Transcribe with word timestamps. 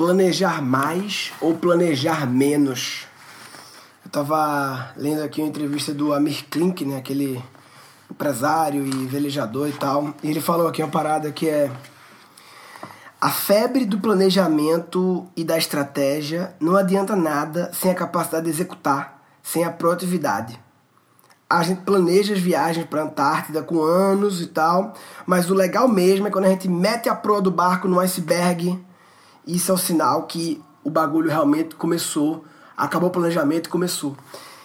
planejar 0.00 0.62
mais 0.62 1.30
ou 1.42 1.58
planejar 1.58 2.26
menos? 2.26 3.06
Eu 4.02 4.10
tava 4.10 4.94
lendo 4.96 5.22
aqui 5.22 5.42
uma 5.42 5.48
entrevista 5.48 5.92
do 5.92 6.14
Amir 6.14 6.46
Klink, 6.48 6.86
né, 6.86 6.96
aquele 6.96 7.44
empresário 8.10 8.86
e 8.86 9.06
velejador 9.06 9.68
e 9.68 9.72
tal, 9.72 10.14
e 10.22 10.30
ele 10.30 10.40
falou 10.40 10.66
aqui 10.66 10.82
uma 10.82 10.88
parada 10.88 11.30
que 11.30 11.46
é 11.46 11.70
a 13.20 13.28
febre 13.28 13.84
do 13.84 14.00
planejamento 14.00 15.26
e 15.36 15.44
da 15.44 15.58
estratégia 15.58 16.54
não 16.58 16.76
adianta 16.76 17.14
nada 17.14 17.70
sem 17.74 17.90
a 17.90 17.94
capacidade 17.94 18.46
de 18.46 18.50
executar, 18.52 19.22
sem 19.42 19.64
a 19.64 19.70
proatividade. 19.70 20.58
A 21.48 21.62
gente 21.62 21.82
planeja 21.82 22.32
as 22.32 22.40
viagens 22.40 22.86
para 22.86 23.02
a 23.02 23.04
Antártida 23.04 23.62
com 23.62 23.82
anos 23.82 24.40
e 24.40 24.46
tal, 24.46 24.94
mas 25.26 25.50
o 25.50 25.54
legal 25.54 25.86
mesmo 25.86 26.26
é 26.26 26.30
quando 26.30 26.46
a 26.46 26.48
gente 26.48 26.70
mete 26.70 27.06
a 27.06 27.14
proa 27.14 27.42
do 27.42 27.50
barco 27.50 27.86
no 27.86 28.00
iceberg. 28.00 28.82
Isso 29.46 29.70
é 29.70 29.74
o 29.74 29.78
sinal 29.78 30.24
que 30.24 30.62
o 30.84 30.90
bagulho 30.90 31.28
realmente 31.28 31.74
começou, 31.74 32.44
acabou 32.76 33.08
o 33.08 33.12
planejamento 33.12 33.66
e 33.66 33.70
começou. 33.70 34.16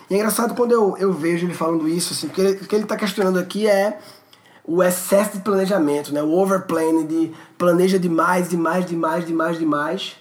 E 0.10 0.14
é 0.14 0.18
engraçado 0.18 0.54
quando 0.54 0.72
eu, 0.72 0.96
eu 0.98 1.12
vejo 1.12 1.46
ele 1.46 1.54
falando 1.54 1.88
isso, 1.88 2.14
assim, 2.14 2.28
porque 2.28 2.42
ele, 2.42 2.52
o 2.58 2.68
que 2.68 2.76
ele 2.76 2.84
está 2.84 2.96
questionando 2.96 3.40
aqui 3.40 3.68
é 3.68 4.00
o 4.64 4.84
excesso 4.84 5.38
de 5.38 5.44
planejamento, 5.44 6.14
né? 6.14 6.22
o 6.22 6.32
overplanning, 6.32 7.06
de 7.06 7.32
planeja 7.58 8.00
demais, 8.00 8.50
demais, 8.50 8.86
demais, 8.86 9.26
demais, 9.26 9.60
demais, 9.60 10.16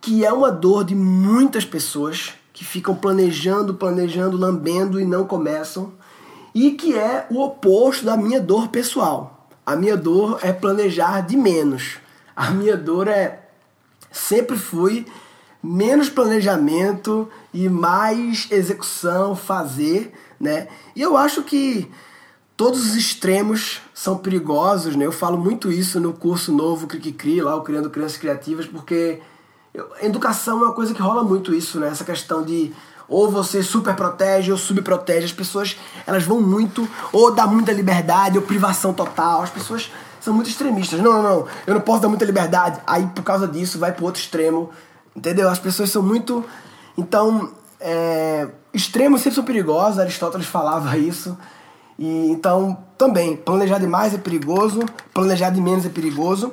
que 0.00 0.24
é 0.24 0.32
uma 0.32 0.50
dor 0.50 0.84
de 0.84 0.94
muitas 0.94 1.64
pessoas 1.64 2.34
que 2.52 2.64
ficam 2.64 2.94
planejando, 2.94 3.74
planejando, 3.74 4.36
lambendo 4.36 5.00
e 5.00 5.04
não 5.04 5.24
começam, 5.24 5.92
e 6.54 6.72
que 6.72 6.96
é 6.96 7.26
o 7.30 7.42
oposto 7.42 8.04
da 8.04 8.16
minha 8.16 8.40
dor 8.40 8.68
pessoal. 8.68 9.48
A 9.64 9.76
minha 9.76 9.96
dor 9.96 10.38
é 10.42 10.52
planejar 10.52 11.20
de 11.20 11.36
menos. 11.36 11.98
A 12.34 12.50
minha 12.50 12.76
dor 12.76 13.06
é 13.06 13.47
sempre 14.10 14.56
fui 14.56 15.06
menos 15.62 16.08
planejamento 16.08 17.28
e 17.52 17.68
mais 17.68 18.46
execução, 18.50 19.34
fazer, 19.34 20.12
né? 20.40 20.68
E 20.94 21.02
eu 21.02 21.16
acho 21.16 21.42
que 21.42 21.90
todos 22.56 22.84
os 22.86 22.96
extremos 22.96 23.80
são 23.92 24.18
perigosos, 24.18 24.96
né? 24.96 25.06
Eu 25.06 25.12
falo 25.12 25.36
muito 25.36 25.70
isso 25.70 26.00
no 26.00 26.12
curso 26.12 26.52
novo 26.52 26.86
Cri 26.86 27.12
Cri, 27.12 27.40
lá 27.40 27.56
o 27.56 27.62
Criando 27.62 27.90
Crianças 27.90 28.18
Criativas, 28.18 28.66
porque 28.66 29.20
educação 30.02 30.58
é 30.58 30.66
uma 30.66 30.72
coisa 30.72 30.94
que 30.94 31.02
rola 31.02 31.22
muito 31.22 31.54
isso, 31.54 31.78
né? 31.78 31.88
Essa 31.88 32.04
questão 32.04 32.44
de 32.44 32.72
ou 33.08 33.30
você 33.30 33.62
super 33.62 33.94
protege 33.96 34.52
ou 34.52 34.58
subprotege. 34.58 35.24
As 35.24 35.32
pessoas, 35.32 35.76
elas 36.06 36.24
vão 36.24 36.40
muito, 36.40 36.86
ou 37.12 37.34
dá 37.34 37.46
muita 37.46 37.72
liberdade, 37.72 38.36
ou 38.36 38.44
privação 38.44 38.92
total. 38.92 39.42
As 39.42 39.50
pessoas 39.50 39.90
são 40.28 40.34
muito 40.34 40.50
extremistas. 40.50 41.00
Não, 41.00 41.12
não, 41.12 41.22
não, 41.22 41.46
eu 41.66 41.74
não 41.74 41.80
posso 41.80 42.02
dar 42.02 42.08
muita 42.08 42.24
liberdade. 42.24 42.80
Aí, 42.86 43.06
por 43.14 43.22
causa 43.22 43.48
disso, 43.48 43.78
vai 43.78 43.92
pro 43.92 44.04
outro 44.04 44.20
extremo. 44.20 44.70
Entendeu? 45.16 45.48
As 45.48 45.58
pessoas 45.58 45.90
são 45.90 46.02
muito. 46.02 46.44
Então, 46.96 47.50
é... 47.80 48.46
extremos 48.74 49.22
sempre 49.22 49.36
são 49.36 49.44
perigosos. 49.44 49.98
Aristóteles 49.98 50.46
falava 50.46 50.98
isso. 50.98 51.36
E, 51.98 52.30
então, 52.30 52.76
também, 52.98 53.36
planejar 53.36 53.78
demais 53.78 54.12
é 54.12 54.18
perigoso, 54.18 54.80
planejar 55.14 55.50
de 55.50 55.60
menos 55.60 55.86
é 55.86 55.88
perigoso. 55.88 56.52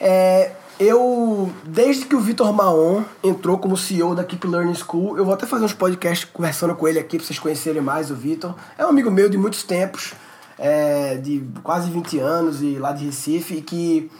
É, 0.00 0.52
eu, 0.80 1.52
desde 1.64 2.06
que 2.06 2.16
o 2.16 2.20
Vitor 2.20 2.52
Maon 2.52 3.04
entrou 3.22 3.58
como 3.58 3.76
CEO 3.76 4.14
da 4.14 4.24
Keep 4.24 4.48
Learning 4.48 4.74
School, 4.74 5.16
eu 5.16 5.24
vou 5.24 5.34
até 5.34 5.46
fazer 5.46 5.64
uns 5.64 5.72
podcasts 5.72 6.28
conversando 6.32 6.74
com 6.74 6.88
ele 6.88 6.98
aqui 6.98 7.18
para 7.18 7.26
vocês 7.26 7.38
conhecerem 7.38 7.80
mais 7.80 8.10
o 8.10 8.16
Vitor. 8.16 8.54
É 8.76 8.84
um 8.84 8.88
amigo 8.88 9.10
meu 9.10 9.28
de 9.28 9.38
muitos 9.38 9.62
tempos, 9.62 10.14
é, 10.58 11.16
de 11.16 11.44
quase 11.62 11.90
20 11.90 12.18
anos 12.18 12.62
e 12.62 12.78
lá 12.78 12.92
de 12.92 13.06
Recife, 13.06 13.56
e 13.56 13.62
que 13.62 14.10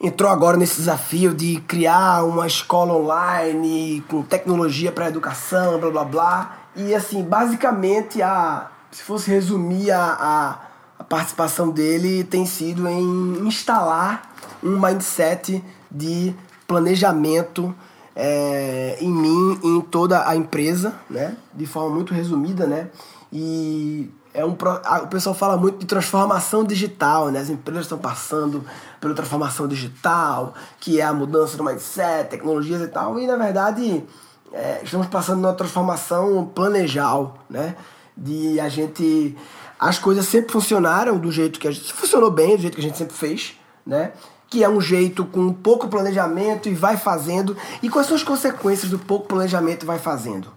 entrou 0.00 0.30
agora 0.30 0.56
nesse 0.56 0.76
desafio 0.76 1.34
de 1.34 1.60
criar 1.66 2.24
uma 2.24 2.46
escola 2.46 2.94
online 2.94 4.04
com 4.08 4.22
tecnologia 4.22 4.92
para 4.92 5.08
educação, 5.08 5.78
blá 5.78 5.90
blá 5.90 6.04
blá. 6.04 6.58
E 6.76 6.94
assim, 6.94 7.22
basicamente, 7.22 8.20
a, 8.20 8.70
se 8.90 9.02
fosse 9.02 9.30
resumir 9.30 9.90
a, 9.90 10.02
a, 10.02 10.58
a 10.98 11.04
participação 11.04 11.70
dele, 11.70 12.24
tem 12.24 12.44
sido 12.44 12.86
em 12.88 13.46
instalar 13.46 14.34
um 14.62 14.78
mindset 14.78 15.64
de 15.90 16.34
planejamento 16.66 17.74
é, 18.14 18.96
em 19.00 19.10
mim 19.10 19.60
em 19.62 19.80
toda 19.82 20.26
a 20.26 20.34
empresa, 20.34 20.94
né? 21.08 21.36
De 21.54 21.66
forma 21.66 21.94
muito 21.94 22.14
resumida, 22.14 22.66
né? 22.66 22.88
E 23.30 24.10
é 24.36 24.44
um 24.44 24.52
o 24.52 25.06
pessoal 25.08 25.34
fala 25.34 25.56
muito 25.56 25.78
de 25.78 25.86
transformação 25.86 26.62
digital, 26.62 27.30
né? 27.30 27.40
As 27.40 27.48
empresas 27.48 27.84
estão 27.84 27.96
passando 27.96 28.62
pela 29.00 29.14
transformação 29.14 29.66
digital, 29.66 30.52
que 30.78 31.00
é 31.00 31.04
a 31.04 31.12
mudança 31.14 31.56
do 31.56 31.64
mindset, 31.64 32.28
tecnologias 32.28 32.82
e 32.82 32.88
tal. 32.88 33.18
E 33.18 33.26
na 33.26 33.36
verdade 33.36 34.04
é, 34.52 34.80
estamos 34.84 35.06
passando 35.06 35.40
numa 35.40 35.54
transformação 35.54 36.44
planejal, 36.54 37.38
né? 37.48 37.76
De 38.14 38.60
a 38.60 38.68
gente 38.68 39.34
as 39.78 39.98
coisas 39.98 40.26
sempre 40.26 40.52
funcionaram 40.52 41.18
do 41.18 41.32
jeito 41.32 41.58
que 41.58 41.66
a 41.66 41.70
gente 41.70 41.92
funcionou 41.94 42.30
bem, 42.30 42.56
do 42.56 42.62
jeito 42.62 42.74
que 42.74 42.80
a 42.80 42.84
gente 42.84 42.98
sempre 42.98 43.16
fez, 43.16 43.58
né? 43.86 44.12
que 44.48 44.62
é 44.62 44.68
um 44.68 44.80
jeito 44.80 45.24
com 45.24 45.52
pouco 45.52 45.88
planejamento 45.88 46.68
e 46.68 46.74
vai 46.74 46.96
fazendo. 46.96 47.56
E 47.82 47.88
quais 47.88 48.06
são 48.06 48.16
as 48.16 48.22
consequências 48.22 48.90
do 48.90 48.98
pouco 48.98 49.26
planejamento 49.26 49.82
e 49.82 49.86
vai 49.86 49.98
fazendo? 49.98 50.52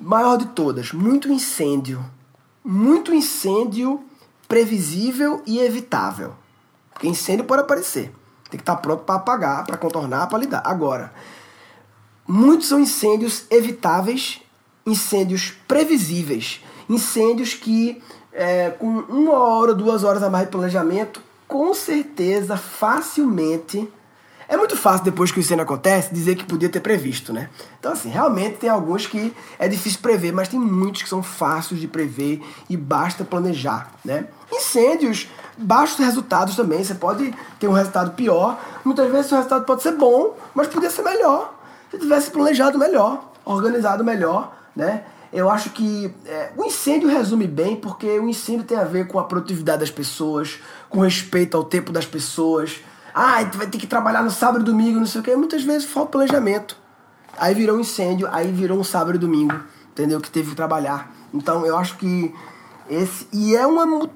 Maior 0.00 0.36
de 0.36 0.46
todas, 0.46 0.92
muito 0.92 1.30
incêndio. 1.30 2.04
Muito 2.64 3.14
incêndio 3.14 4.02
previsível 4.46 5.42
e 5.46 5.58
evitável. 5.58 6.34
Porque 6.92 7.08
incêndio 7.08 7.44
pode 7.44 7.62
aparecer. 7.62 8.12
Tem 8.50 8.58
que 8.58 8.62
estar 8.62 8.76
pronto 8.76 9.04
para 9.04 9.16
apagar, 9.16 9.64
para 9.64 9.76
contornar, 9.76 10.28
para 10.28 10.38
lidar. 10.38 10.62
Agora, 10.64 11.12
muitos 12.26 12.68
são 12.68 12.78
incêndios 12.78 13.44
evitáveis, 13.50 14.40
incêndios 14.86 15.54
previsíveis, 15.66 16.62
incêndios 16.88 17.54
que 17.54 18.02
é, 18.32 18.70
com 18.70 18.86
uma 18.86 19.38
hora, 19.38 19.74
duas 19.74 20.04
horas 20.04 20.22
a 20.22 20.30
mais 20.30 20.46
de 20.46 20.50
planejamento 20.50 21.22
com 21.52 21.74
certeza, 21.74 22.56
facilmente. 22.56 23.86
É 24.48 24.56
muito 24.56 24.76
fácil, 24.76 25.04
depois 25.04 25.30
que 25.30 25.38
o 25.38 25.40
incêndio 25.40 25.62
acontece, 25.62 26.12
dizer 26.12 26.34
que 26.36 26.44
podia 26.44 26.68
ter 26.68 26.80
previsto, 26.80 27.32
né? 27.32 27.48
Então, 27.78 27.92
assim, 27.92 28.08
realmente 28.08 28.56
tem 28.56 28.68
alguns 28.68 29.06
que 29.06 29.32
é 29.58 29.68
difícil 29.68 30.00
prever, 30.00 30.32
mas 30.32 30.48
tem 30.48 30.58
muitos 30.58 31.02
que 31.02 31.08
são 31.08 31.22
fáceis 31.22 31.80
de 31.80 31.88
prever 31.88 32.42
e 32.68 32.76
basta 32.76 33.24
planejar, 33.24 33.92
né? 34.04 34.26
Incêndios, 34.50 35.28
baixos 35.56 35.98
resultados 35.98 36.56
também. 36.56 36.82
Você 36.82 36.94
pode 36.94 37.34
ter 37.58 37.68
um 37.68 37.72
resultado 37.72 38.12
pior. 38.12 38.60
Muitas 38.84 39.10
vezes 39.10 39.30
o 39.32 39.36
resultado 39.36 39.64
pode 39.64 39.82
ser 39.82 39.92
bom, 39.92 40.36
mas 40.54 40.66
podia 40.66 40.90
ser 40.90 41.02
melhor. 41.02 41.54
Se 41.90 41.98
tivesse 41.98 42.30
planejado 42.30 42.78
melhor, 42.78 43.32
organizado 43.44 44.04
melhor, 44.04 44.56
né? 44.74 45.04
Eu 45.32 45.48
acho 45.48 45.70
que 45.70 46.14
é, 46.26 46.52
o 46.56 46.64
incêndio 46.64 47.08
resume 47.08 47.46
bem, 47.46 47.74
porque 47.74 48.18
o 48.18 48.28
incêndio 48.28 48.64
tem 48.64 48.76
a 48.76 48.84
ver 48.84 49.06
com 49.06 49.18
a 49.18 49.24
produtividade 49.24 49.80
das 49.80 49.90
pessoas, 49.90 50.60
com 50.90 51.00
respeito 51.00 51.56
ao 51.56 51.64
tempo 51.64 51.90
das 51.90 52.04
pessoas. 52.04 52.80
Ah, 53.14 53.44
tu 53.44 53.58
vai 53.58 53.66
ter 53.66 53.78
que 53.78 53.86
trabalhar 53.86 54.22
no 54.22 54.30
sábado 54.30 54.62
e 54.62 54.64
domingo, 54.64 54.98
não 54.98 55.06
sei 55.06 55.20
o 55.20 55.24
quê. 55.24 55.36
Muitas 55.36 55.62
vezes 55.62 55.84
falta 55.84 56.12
planejamento. 56.12 56.76
Aí 57.38 57.54
virou 57.54 57.76
um 57.76 57.80
incêndio, 57.80 58.28
aí 58.30 58.50
virou 58.50 58.78
um 58.78 58.84
sábado 58.84 59.16
e 59.16 59.18
domingo, 59.18 59.54
entendeu? 59.90 60.20
Que 60.20 60.30
teve 60.30 60.50
que 60.50 60.56
trabalhar. 60.56 61.10
Então 61.32 61.66
eu 61.66 61.76
acho 61.76 61.96
que 61.96 62.34
esse. 62.88 63.26
E 63.32 63.56
é 63.56 63.66
uma. 63.66 64.08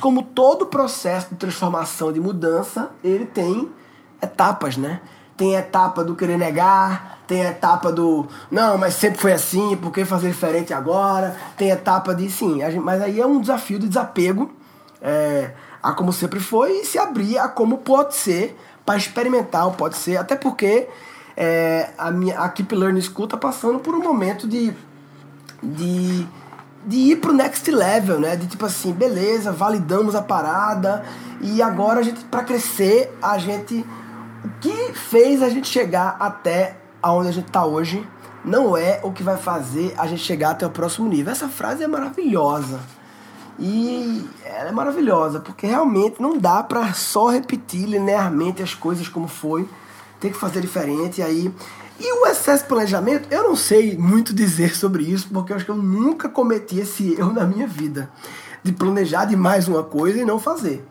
Como 0.00 0.22
todo 0.22 0.66
processo 0.66 1.28
de 1.30 1.36
transformação, 1.36 2.12
de 2.12 2.20
mudança, 2.20 2.90
ele 3.02 3.24
tem 3.24 3.70
etapas, 4.20 4.76
né? 4.76 5.00
Tem 5.36 5.56
a 5.56 5.60
etapa 5.60 6.04
do 6.04 6.14
querer 6.14 6.36
negar, 6.36 7.18
tem 7.26 7.46
a 7.46 7.50
etapa 7.50 7.90
do 7.90 8.26
não, 8.50 8.76
mas 8.76 8.94
sempre 8.94 9.18
foi 9.18 9.32
assim, 9.32 9.76
por 9.76 9.92
que 9.92 10.04
fazer 10.04 10.28
diferente 10.28 10.72
agora? 10.72 11.36
Tem 11.56 11.70
a 11.70 11.74
etapa 11.74 12.14
de 12.14 12.30
sim, 12.30 12.60
gente, 12.60 12.78
mas 12.78 13.00
aí 13.02 13.20
é 13.20 13.26
um 13.26 13.40
desafio 13.40 13.78
de 13.78 13.88
desapego 13.88 14.50
é, 15.00 15.52
a 15.86 15.92
como 15.92 16.12
sempre 16.12 16.40
foi 16.40 16.80
e 16.80 16.84
se 16.84 16.98
abrir 16.98 17.38
a 17.38 17.46
como 17.46 17.78
pode 17.78 18.16
ser 18.16 18.58
para 18.84 18.96
experimentar, 18.96 19.70
pode 19.70 19.96
ser, 19.96 20.16
até 20.16 20.34
porque 20.34 20.88
é, 21.36 21.90
a, 21.96 22.10
minha, 22.10 22.40
a 22.40 22.48
Keep 22.48 22.74
Learning 22.74 23.00
School 23.00 23.28
tá 23.28 23.36
passando 23.36 23.78
por 23.78 23.94
um 23.94 24.02
momento 24.02 24.48
de, 24.48 24.72
de, 25.62 26.26
de 26.84 26.96
ir 26.96 27.16
pro 27.20 27.32
next 27.32 27.70
level, 27.70 28.18
né? 28.18 28.34
De 28.34 28.48
tipo 28.48 28.66
assim, 28.66 28.92
beleza, 28.92 29.52
validamos 29.52 30.16
a 30.16 30.22
parada 30.22 31.04
e 31.40 31.62
agora 31.62 32.00
a 32.00 32.02
gente, 32.02 32.24
para 32.24 32.42
crescer, 32.42 33.16
a 33.22 33.38
gente 33.38 33.86
o 34.44 34.48
que 34.60 34.92
fez 34.92 35.40
a 35.40 35.48
gente 35.48 35.68
chegar 35.68 36.16
até 36.18 36.78
aonde 37.00 37.28
a 37.28 37.32
gente 37.32 37.46
está 37.46 37.64
hoje 37.64 38.04
não 38.44 38.76
é 38.76 38.98
o 39.04 39.12
que 39.12 39.22
vai 39.22 39.36
fazer 39.36 39.94
a 39.96 40.06
gente 40.08 40.22
chegar 40.22 40.50
até 40.50 40.66
o 40.66 40.70
próximo 40.70 41.08
nível. 41.08 41.32
Essa 41.32 41.48
frase 41.48 41.84
é 41.84 41.86
maravilhosa. 41.86 42.80
E 43.58 44.28
ela 44.44 44.68
é 44.68 44.72
maravilhosa, 44.72 45.40
porque 45.40 45.66
realmente 45.66 46.20
não 46.20 46.36
dá 46.36 46.62
para 46.62 46.92
só 46.92 47.28
repetir 47.28 47.86
linearmente 47.86 48.62
as 48.62 48.74
coisas 48.74 49.08
como 49.08 49.28
foi. 49.28 49.68
Tem 50.20 50.30
que 50.30 50.38
fazer 50.38 50.60
diferente. 50.60 51.20
E 51.20 51.24
aí. 51.24 51.54
E 51.98 52.12
o 52.12 52.26
excesso 52.26 52.64
de 52.64 52.68
planejamento, 52.68 53.26
eu 53.30 53.44
não 53.44 53.56
sei 53.56 53.96
muito 53.96 54.34
dizer 54.34 54.76
sobre 54.76 55.04
isso, 55.04 55.28
porque 55.32 55.52
eu 55.52 55.56
acho 55.56 55.64
que 55.64 55.70
eu 55.70 55.76
nunca 55.76 56.28
cometi 56.28 56.78
esse 56.78 57.14
erro 57.14 57.32
na 57.32 57.46
minha 57.46 57.66
vida. 57.66 58.10
De 58.62 58.70
planejar 58.70 59.24
demais 59.24 59.66
uma 59.66 59.82
coisa 59.82 60.20
e 60.20 60.24
não 60.24 60.38
fazer. 60.38 60.86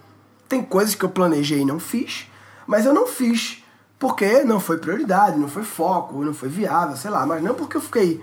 Tem 0.50 0.63
coisas 0.63 0.95
que 0.95 1.06
eu 1.06 1.09
planejei 1.09 1.62
e 1.62 1.65
não 1.65 1.79
fiz, 1.79 2.27
mas 2.65 2.85
eu 2.85 2.94
não 2.94 3.06
fiz 3.06 3.63
porque 4.00 4.44
não 4.44 4.59
foi 4.59 4.77
prioridade, 4.77 5.38
não 5.38 5.47
foi 5.47 5.63
foco, 5.63 6.23
não 6.23 6.33
foi 6.33 6.50
viável, 6.50 6.95
sei 6.97 7.09
lá, 7.09 7.25
mas 7.25 7.41
não 7.41 7.53
porque 7.53 7.77
eu 7.77 7.81
fiquei 7.81 8.21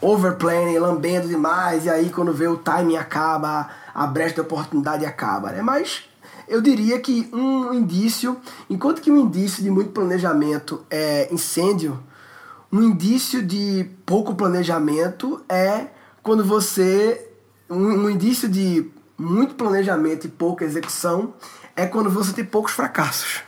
overplanning, 0.00 0.78
lambendo 0.78 1.28
demais, 1.28 1.84
e 1.84 1.90
aí 1.90 2.10
quando 2.10 2.32
vê 2.32 2.48
o 2.48 2.56
timing 2.56 2.96
acaba, 2.96 3.68
a 3.94 4.06
brecha 4.06 4.36
de 4.36 4.40
oportunidade 4.40 5.04
acaba, 5.04 5.50
né? 5.50 5.62
Mas 5.62 6.04
eu 6.48 6.60
diria 6.60 6.98
que 6.98 7.28
um 7.32 7.72
indício, 7.72 8.36
enquanto 8.68 9.00
que 9.00 9.10
um 9.10 9.16
indício 9.16 9.62
de 9.62 9.70
muito 9.70 9.90
planejamento 9.90 10.84
é 10.90 11.32
incêndio, 11.32 12.02
um 12.72 12.82
indício 12.82 13.42
de 13.42 13.88
pouco 14.06 14.34
planejamento 14.34 15.42
é 15.48 15.88
quando 16.22 16.44
você. 16.44 17.26
Um, 17.68 18.04
um 18.04 18.10
indício 18.10 18.48
de 18.48 18.90
muito 19.16 19.54
planejamento 19.54 20.26
e 20.26 20.30
pouca 20.30 20.64
execução 20.64 21.34
é 21.76 21.86
quando 21.86 22.10
você 22.10 22.32
tem 22.32 22.44
poucos 22.44 22.72
fracassos. 22.72 23.42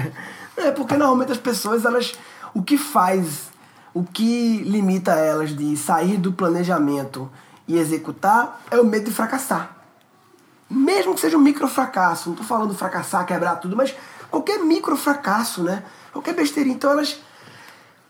é 0.56 0.70
porque 0.70 0.96
normalmente 0.96 1.32
as 1.32 1.38
pessoas, 1.38 1.84
elas. 1.84 2.14
O 2.54 2.62
que 2.62 2.78
faz, 2.78 3.48
o 3.94 4.02
que 4.02 4.58
limita 4.64 5.12
elas 5.12 5.56
de 5.56 5.76
sair 5.76 6.16
do 6.16 6.32
planejamento 6.32 7.30
e 7.66 7.78
executar 7.78 8.60
é 8.70 8.78
o 8.78 8.84
medo 8.84 9.04
de 9.04 9.12
fracassar. 9.12 9.76
Mesmo 10.68 11.14
que 11.14 11.20
seja 11.20 11.36
um 11.36 11.40
micro 11.40 11.68
fracasso, 11.68 12.28
não 12.28 12.34
estou 12.34 12.46
falando 12.46 12.74
fracassar, 12.74 13.24
quebrar 13.24 13.56
tudo, 13.56 13.76
mas 13.76 13.94
qualquer 14.30 14.58
micro 14.58 14.96
fracasso, 14.96 15.62
né? 15.62 15.84
Qualquer 16.12 16.34
besteirinha. 16.34 16.74
Então 16.74 16.90
elas 16.90 17.20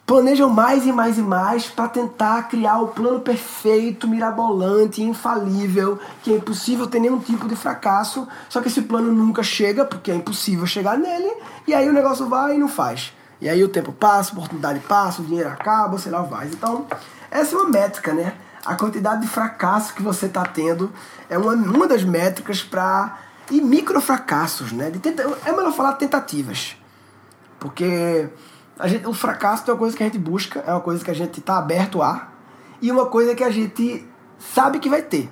planejam 0.07 0.49
mais 0.49 0.87
e 0.87 0.93
mais 0.93 1.19
e 1.19 1.23
mais 1.23 1.67
para 1.67 1.89
tentar 1.89 2.49
criar 2.49 2.79
o 2.81 2.89
plano 2.89 3.21
perfeito, 3.21 4.09
mirabolante, 4.09 5.03
infalível, 5.03 5.99
que 6.23 6.33
é 6.33 6.37
impossível 6.37 6.87
ter 6.87 7.01
nenhum 7.01 7.19
tipo 7.19 7.47
de 7.47 7.57
fracasso. 7.57 8.27
Só 8.49 8.63
que 8.63 8.69
esse 8.69 8.83
plano 8.83 9.13
nunca 9.13 9.43
chega, 9.43 9.85
porque 9.85 10.11
é 10.11 10.15
impossível 10.15 10.67
chegar 10.67 10.97
nele, 10.97 11.31
e 11.67 11.75
aí 11.75 11.89
o 11.89 11.93
negócio 11.93 12.27
vai 12.27 12.55
e 12.55 12.59
não 12.59 12.69
faz. 12.69 13.13
E 13.41 13.49
aí 13.49 13.63
o 13.63 13.69
tempo 13.69 13.93
passa, 13.93 14.31
a 14.31 14.35
oportunidade 14.35 14.81
passa, 14.81 15.23
o 15.23 15.25
dinheiro 15.25 15.49
acaba, 15.49 15.99
sei 15.99 16.13
lá, 16.13 16.23
vai. 16.23 16.47
Então, 16.47 16.87
essa 17.31 17.55
é 17.55 17.59
uma 17.59 17.69
métrica, 17.69 18.13
né? 18.13 18.35
A 18.65 18.75
quantidade 18.77 19.23
de 19.23 19.29
fracasso 19.29 19.95
que 19.95 20.03
você 20.03 20.27
está 20.27 20.45
tendo 20.45 20.93
é 21.29 21.37
uma, 21.37 21.53
uma 21.53 21.87
das 21.87 22.03
métricas 22.03 22.63
para. 22.63 23.19
E 23.51 23.61
micro 23.61 24.01
fracassos, 24.01 24.73
né? 24.73 24.91
Tenta... 24.91 25.23
É 25.45 25.53
melhor 25.53 25.73
falar 25.73 25.95
tentativas. 25.95 26.77
Porque 27.61 28.31
a 28.79 28.89
gente, 28.89 29.07
o 29.07 29.13
fracasso 29.13 29.71
é 29.71 29.73
uma 29.75 29.79
coisa 29.79 29.97
que 29.97 30.03
a 30.03 30.07
gente 30.07 30.19
busca, 30.19 30.65
é 30.67 30.71
uma 30.71 30.81
coisa 30.81 31.05
que 31.05 31.11
a 31.11 31.15
gente 31.15 31.41
está 31.41 31.59
aberto 31.59 32.03
a, 32.03 32.29
e 32.81 32.91
uma 32.91 33.07
coisa 33.07 33.35
que 33.35 33.45
a 33.45 33.51
gente 33.51 34.07
sabe 34.39 34.79
que 34.79 34.89
vai 34.89 35.03
ter. 35.03 35.31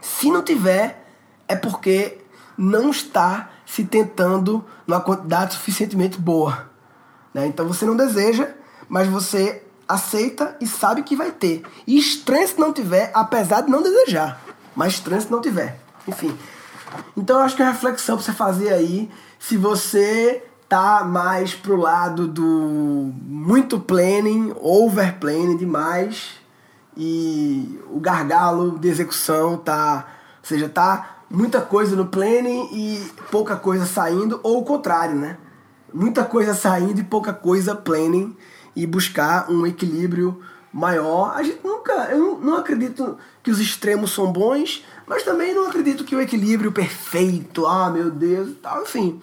Se 0.00 0.30
não 0.30 0.42
tiver, 0.42 1.06
é 1.46 1.54
porque 1.54 2.18
não 2.56 2.90
está 2.90 3.50
se 3.64 3.84
tentando 3.84 4.64
numa 4.86 5.00
quantidade 5.00 5.54
suficientemente 5.54 6.20
boa. 6.20 6.71
Né? 7.32 7.46
Então 7.46 7.66
você 7.66 7.84
não 7.84 7.96
deseja, 7.96 8.50
mas 8.88 9.08
você 9.08 9.62
aceita 9.88 10.56
e 10.60 10.66
sabe 10.66 11.02
que 11.02 11.16
vai 11.16 11.30
ter. 11.30 11.62
E 11.86 11.98
estranho 11.98 12.48
se 12.48 12.58
não 12.58 12.72
tiver, 12.72 13.10
apesar 13.14 13.62
de 13.62 13.70
não 13.70 13.82
desejar. 13.82 14.40
Mas 14.74 14.94
estranho 14.94 15.22
se 15.22 15.30
não 15.30 15.40
tiver. 15.40 15.78
Enfim. 16.06 16.36
Então 17.16 17.38
eu 17.38 17.42
acho 17.42 17.56
que 17.56 17.62
é 17.62 17.64
uma 17.64 17.72
reflexão 17.72 18.16
pra 18.16 18.24
você 18.24 18.32
fazer 18.32 18.72
aí. 18.72 19.10
Se 19.38 19.56
você 19.56 20.44
tá 20.68 21.04
mais 21.04 21.54
pro 21.54 21.76
lado 21.76 22.26
do 22.26 23.12
muito 23.22 23.78
planning, 23.78 24.54
over 24.60 25.18
planning 25.18 25.56
demais 25.56 26.40
e 26.96 27.78
o 27.90 28.00
gargalo 28.00 28.78
de 28.78 28.88
execução 28.88 29.56
tá, 29.58 30.06
ou 30.40 30.48
seja, 30.48 30.68
tá 30.68 31.18
muita 31.28 31.60
coisa 31.60 31.96
no 31.96 32.06
planning 32.06 32.68
e 32.72 33.10
pouca 33.30 33.56
coisa 33.56 33.84
saindo 33.86 34.40
ou 34.42 34.60
o 34.60 34.64
contrário, 34.64 35.14
né? 35.14 35.36
Muita 35.92 36.24
coisa 36.24 36.54
saindo 36.54 37.00
e 37.00 37.04
pouca 37.04 37.32
coisa 37.32 37.74
planning 37.74 38.36
e 38.74 38.86
buscar 38.86 39.50
um 39.50 39.66
equilíbrio 39.66 40.40
maior. 40.72 41.34
A 41.36 41.42
gente 41.42 41.60
nunca, 41.62 41.92
eu 42.10 42.38
não 42.38 42.56
acredito 42.56 43.18
que 43.42 43.50
os 43.50 43.60
extremos 43.60 44.12
são 44.12 44.32
bons, 44.32 44.84
mas 45.06 45.22
também 45.22 45.54
não 45.54 45.68
acredito 45.68 46.04
que 46.04 46.16
o 46.16 46.20
equilíbrio 46.20 46.72
perfeito, 46.72 47.66
ah, 47.66 47.90
meu 47.90 48.10
Deus, 48.10 48.56
tal, 48.62 48.82
enfim. 48.82 49.20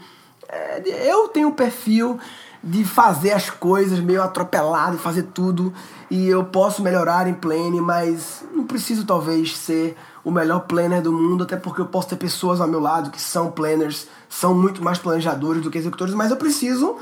É, 0.48 0.82
eu 1.10 1.28
tenho 1.30 1.50
o 1.50 1.54
perfil 1.54 2.20
de 2.64 2.84
fazer 2.84 3.32
as 3.32 3.50
coisas 3.50 4.00
meio 4.00 4.22
atropelado, 4.22 4.98
fazer 4.98 5.24
tudo, 5.34 5.74
e 6.10 6.28
eu 6.28 6.44
posso 6.44 6.82
melhorar 6.82 7.28
em 7.28 7.34
plane, 7.34 7.80
mas 7.80 8.44
não 8.54 8.66
preciso 8.66 9.06
talvez 9.06 9.58
ser 9.58 9.96
o 10.24 10.32
melhor 10.32 10.62
planner 10.62 11.02
do 11.02 11.12
mundo, 11.12 11.44
até 11.44 11.56
porque 11.56 11.82
eu 11.82 11.86
posso 11.86 12.10
ter 12.10 12.16
pessoas 12.16 12.60
ao 12.60 12.68
meu 12.68 12.80
lado 12.80 13.12
que 13.12 13.22
são 13.22 13.52
planners, 13.52 14.08
são 14.28 14.54
muito 14.54 14.84
mais 14.84 14.98
planejadores 14.98 15.62
do 15.62 15.72
que 15.72 15.78
executores, 15.78 16.14
mas 16.14 16.32
eu 16.32 16.38
preciso 16.38 16.98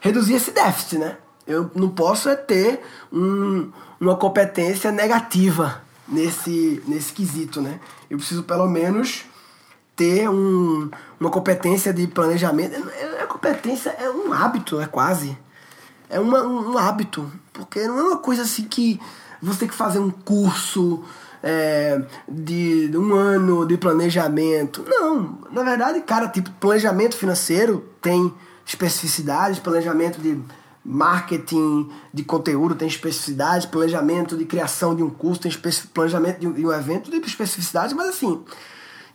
reduzir 0.00 0.34
esse 0.34 0.50
déficit, 0.50 0.98
né? 0.98 1.16
Eu 1.46 1.70
não 1.74 1.90
posso 1.90 2.28
é 2.28 2.36
ter 2.36 2.80
um, 3.12 3.70
uma 4.00 4.16
competência 4.16 4.90
negativa 4.90 5.82
nesse, 6.08 6.82
nesse 6.86 7.12
quesito, 7.12 7.60
né? 7.60 7.80
Eu 8.10 8.18
preciso 8.18 8.42
pelo 8.42 8.66
menos 8.66 9.24
ter 9.96 10.28
um, 10.28 10.90
uma 11.20 11.30
competência 11.30 11.92
de 11.92 12.06
planejamento. 12.06 12.74
É, 12.90 13.22
é 13.22 13.26
competência, 13.26 13.90
é 13.90 14.10
um 14.10 14.32
hábito, 14.32 14.80
é 14.80 14.86
quase. 14.86 15.36
É 16.08 16.18
uma, 16.18 16.42
um 16.42 16.76
hábito. 16.78 17.30
Porque 17.52 17.86
não 17.86 17.98
é 17.98 18.02
uma 18.02 18.18
coisa 18.18 18.42
assim 18.42 18.64
que 18.64 19.00
você 19.40 19.60
tem 19.60 19.68
que 19.68 19.74
fazer 19.74 19.98
um 19.98 20.10
curso 20.10 21.04
é, 21.46 22.00
de, 22.26 22.90
um 22.96 23.14
ano 23.14 23.66
de 23.66 23.76
planejamento. 23.76 24.82
Não, 24.88 25.38
na 25.50 25.62
verdade, 25.62 26.00
cara, 26.00 26.26
tipo, 26.26 26.50
planejamento 26.52 27.14
financeiro 27.14 27.84
tem 28.00 28.32
especificidades, 28.64 29.58
planejamento 29.58 30.18
de 30.22 30.40
marketing 30.82 31.90
de 32.12 32.24
conteúdo 32.24 32.74
tem 32.74 32.88
especificidades, 32.88 33.66
planejamento 33.66 34.38
de 34.38 34.46
criação 34.46 34.94
de 34.94 35.02
um 35.02 35.10
curso 35.10 35.42
tem 35.42 35.52
planejamento 35.92 36.40
de 36.40 36.46
um, 36.46 36.52
de 36.52 36.66
um 36.66 36.72
evento 36.72 37.10
tem 37.10 37.20
especificidades, 37.20 37.92
mas 37.92 38.08
assim, 38.08 38.42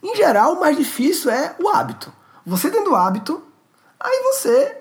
em 0.04 0.16
geral, 0.16 0.54
o 0.54 0.60
mais 0.60 0.78
difícil 0.78 1.32
é 1.32 1.56
o 1.60 1.68
hábito. 1.68 2.14
Você 2.46 2.70
tendo 2.70 2.96
hábito, 2.96 3.42
aí 4.00 4.22
você 4.32 4.78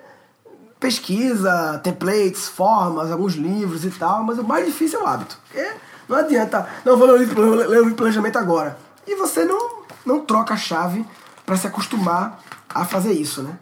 pesquisa, 0.79 1.79
templates, 1.83 2.47
formas, 2.47 3.11
alguns 3.11 3.33
livros 3.33 3.83
e 3.83 3.89
tal, 3.89 4.23
mas 4.23 4.37
o 4.37 4.43
mais 4.43 4.65
difícil 4.65 4.99
é 4.99 5.03
o 5.03 5.07
hábito. 5.07 5.37
Porque 5.47 5.88
não 6.09 6.17
adianta, 6.17 6.67
não 6.83 6.97
vou 6.97 7.07
ler 7.07 7.13
o 7.13 7.17
livro 7.17 7.89
de 7.89 7.95
planejamento 7.95 8.37
agora. 8.37 8.77
E 9.07 9.15
você 9.15 9.45
não, 9.45 9.83
não 10.05 10.21
troca 10.21 10.55
a 10.55 10.57
chave 10.57 11.05
para 11.45 11.55
se 11.55 11.67
acostumar 11.67 12.43
a 12.67 12.83
fazer 12.83 13.13
isso, 13.13 13.43
né? 13.43 13.57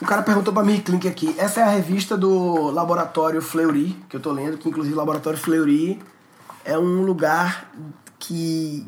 O 0.00 0.04
cara 0.04 0.22
perguntou 0.22 0.52
pra 0.52 0.64
mim, 0.64 0.80
Click 0.80 1.06
aqui. 1.06 1.34
Essa 1.38 1.60
é 1.60 1.62
a 1.62 1.68
revista 1.68 2.16
do 2.16 2.70
Laboratório 2.70 3.40
Fleury, 3.40 3.96
que 4.08 4.16
eu 4.16 4.20
tô 4.20 4.32
lendo, 4.32 4.58
que 4.58 4.68
inclusive 4.68 4.94
o 4.94 4.98
Laboratório 4.98 5.38
Fleury 5.38 6.02
é 6.64 6.78
um 6.78 7.02
lugar 7.02 7.70
que 8.18 8.86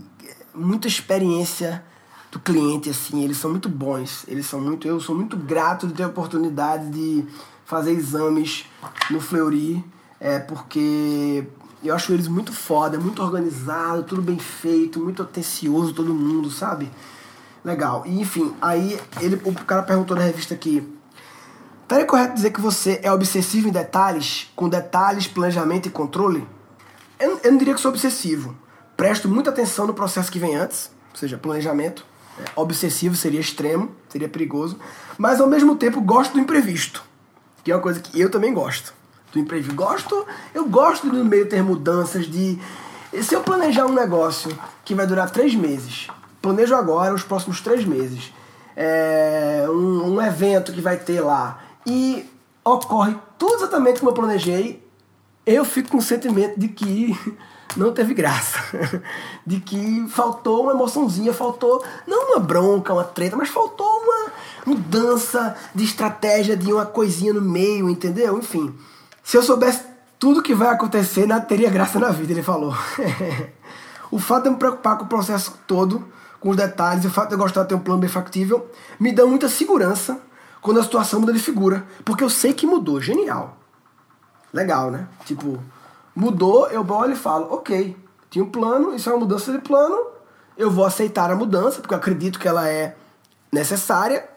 muita 0.55 0.89
experiência 0.89 1.85
do 2.31 2.41
cliente, 2.41 2.91
assim, 2.91 3.23
eles 3.23 3.37
são 3.37 3.51
muito 3.51 3.69
bons, 3.69 4.25
eles 4.27 4.47
são 4.47 4.61
muito, 4.61 4.89
eu 4.89 5.01
sou 5.01 5.15
muito 5.15 5.37
grato 5.37 5.87
de 5.87 5.95
ter 5.95 6.03
a 6.03 6.09
oportunidade 6.09 6.91
de 6.91 7.25
fazer 7.65 7.93
exames 7.93 8.67
no 9.09 9.21
Fleury, 9.21 9.85
é, 10.19 10.41
porque 10.41 11.47
eu 11.89 11.95
acho 11.95 12.13
eles 12.13 12.29
muito 12.29 12.53
foda, 12.53 12.99
muito 12.99 13.23
organizado, 13.23 14.03
tudo 14.05 14.23
bem 14.23 14.39
feito, 14.39 15.01
muito 15.01 15.23
atencioso 15.23 15.93
todo 15.93 16.15
mundo, 16.15 16.51
sabe? 16.51 16.91
Legal. 17.65 18.05
E 18.07 18.21
enfim, 18.21 18.55
aí 18.61 18.99
ele, 19.21 19.41
o 19.45 19.53
cara 19.53 19.83
perguntou 19.83 20.17
na 20.17 20.23
revista 20.23 20.55
aqui, 20.55 20.87
Estaria 21.85 22.07
correto 22.07 22.35
dizer 22.35 22.51
que 22.51 22.63
você 22.63 22.99
é 23.03 23.13
obsessivo 23.13 23.69
em 23.69 23.71
detalhes, 23.71 24.51
com 24.57 24.71
detalhes, 24.71 25.27
planejamento 25.27 25.87
e 25.87 25.91
controle? 25.91 26.49
Eu, 27.21 27.39
eu 27.45 27.51
não 27.51 27.59
diria 27.59 27.75
que 27.75 27.81
sou 27.81 27.91
obsessivo 27.91 28.57
presto 28.97 29.29
muita 29.29 29.51
atenção 29.51 29.87
no 29.87 29.95
processo 29.95 30.31
que 30.31 30.39
vem 30.39 30.55
antes, 30.55 30.91
ou 31.13 31.19
seja, 31.19 31.37
planejamento. 31.37 32.05
É, 32.39 32.61
obsessivo 32.61 33.15
seria 33.15 33.39
extremo, 33.39 33.93
seria 34.09 34.29
perigoso, 34.29 34.77
mas 35.17 35.41
ao 35.41 35.47
mesmo 35.47 35.77
tempo 35.77 36.01
gosto 36.01 36.33
do 36.33 36.41
imprevisto, 36.41 37.05
que 37.63 37.71
é 37.71 37.77
uma 37.77 37.83
coisa 37.83 38.01
que 38.01 38.21
eu 38.21 38.29
também 38.29 38.53
gosto. 38.53 38.93
Do 39.35 39.41
imprevisto. 39.41 39.75
Gosto, 39.75 40.27
eu 40.55 40.67
gosto 40.67 41.11
de 41.11 41.17
no 41.17 41.25
meio 41.25 41.49
ter 41.49 41.63
mudanças 41.63 42.27
de. 42.27 42.59
Se 43.21 43.35
eu 43.35 43.43
planejar 43.43 43.85
um 43.85 43.93
negócio 43.93 44.57
que 44.85 44.95
vai 44.95 45.07
durar 45.07 45.29
três 45.31 45.55
meses, 45.55 46.07
planejo 46.41 46.75
agora 46.75 47.13
os 47.13 47.23
próximos 47.23 47.61
três 47.61 47.85
meses, 47.85 48.33
é, 48.77 49.67
um, 49.69 50.15
um 50.15 50.23
evento 50.23 50.73
que 50.73 50.81
vai 50.81 50.97
ter 50.97 51.21
lá, 51.21 51.61
e 51.85 52.29
ocorre 52.65 53.17
tudo 53.37 53.55
exatamente 53.55 53.99
como 53.99 54.11
eu 54.11 54.15
planejei, 54.15 54.83
eu 55.45 55.65
fico 55.65 55.91
com 55.91 55.99
o 55.99 56.03
sentimento 56.03 56.59
de 56.59 56.69
que 56.69 57.19
não 57.77 57.93
teve 57.93 58.15
graça. 58.15 58.59
De 59.47 59.61
que 59.61 60.07
faltou 60.09 60.63
uma 60.63 60.73
emoçãozinha, 60.73 61.35
faltou 61.35 61.85
não 62.07 62.31
uma 62.31 62.41
bronca, 62.41 62.95
uma 62.95 63.05
treta, 63.05 63.37
mas 63.37 63.51
faltou 63.51 63.87
uma 63.87 64.33
mudança 64.65 65.55
de 65.75 65.85
estratégia, 65.85 66.57
de 66.57 66.73
uma 66.73 66.87
coisinha 66.87 67.35
no 67.35 67.43
meio, 67.43 67.91
entendeu? 67.91 68.39
Enfim, 68.39 68.75
se 69.25 69.39
eu 69.39 69.43
soubesse 69.43 69.83
tudo 70.19 70.43
que 70.43 70.55
vai 70.55 70.69
acontecer, 70.69 71.27
nada 71.27 71.45
teria 71.47 71.71
graça 71.71 71.99
na 71.99 72.11
vida, 72.11 72.31
ele 72.31 72.43
falou. 72.43 72.75
o 74.13 74.19
fato 74.19 74.43
de 74.43 74.49
eu 74.49 74.53
me 74.53 74.59
preocupar 74.59 74.99
com 74.99 75.05
o 75.05 75.09
processo 75.09 75.59
todo, 75.67 76.05
com 76.39 76.51
os 76.51 76.57
detalhes, 76.57 77.07
o 77.07 77.11
fato 77.11 77.29
de 77.29 77.35
eu 77.35 77.39
gostar 77.39 77.63
de 77.63 77.71
ter 77.71 77.75
um 77.75 77.81
plano 77.81 78.01
bem 78.01 78.09
factível, 78.09 78.71
me 79.01 79.11
dá 79.13 79.25
muita 79.25 79.49
segurança 79.49 80.21
quando 80.61 80.79
a 80.79 80.83
situação 80.83 81.21
muda 81.21 81.33
de 81.33 81.39
figura. 81.39 81.87
Porque 82.05 82.23
eu 82.23 82.29
sei 82.29 82.53
que 82.53 82.67
mudou. 82.67 83.01
Genial. 83.01 83.57
Legal, 84.53 84.91
né? 84.91 85.09
Tipo, 85.25 85.59
mudou, 86.15 86.69
eu 86.69 86.87
olho 86.87 87.15
e 87.15 87.17
falo, 87.17 87.49
ok, 87.51 87.97
tinha 88.31 88.45
um 88.45 88.51
plano, 88.51 88.95
isso 88.95 89.09
é 89.09 89.13
uma 89.13 89.21
mudança 89.21 89.51
de 89.51 89.59
plano, 89.59 89.99
eu 90.57 90.71
vou 90.71 90.85
aceitar 90.85 91.31
a 91.31 91.35
mudança, 91.35 91.81
porque 91.81 91.95
eu 91.95 91.99
acredito 91.99 92.39
que 92.39 92.47
ela 92.47 92.69
é 92.69 92.95
necessária, 93.51 94.29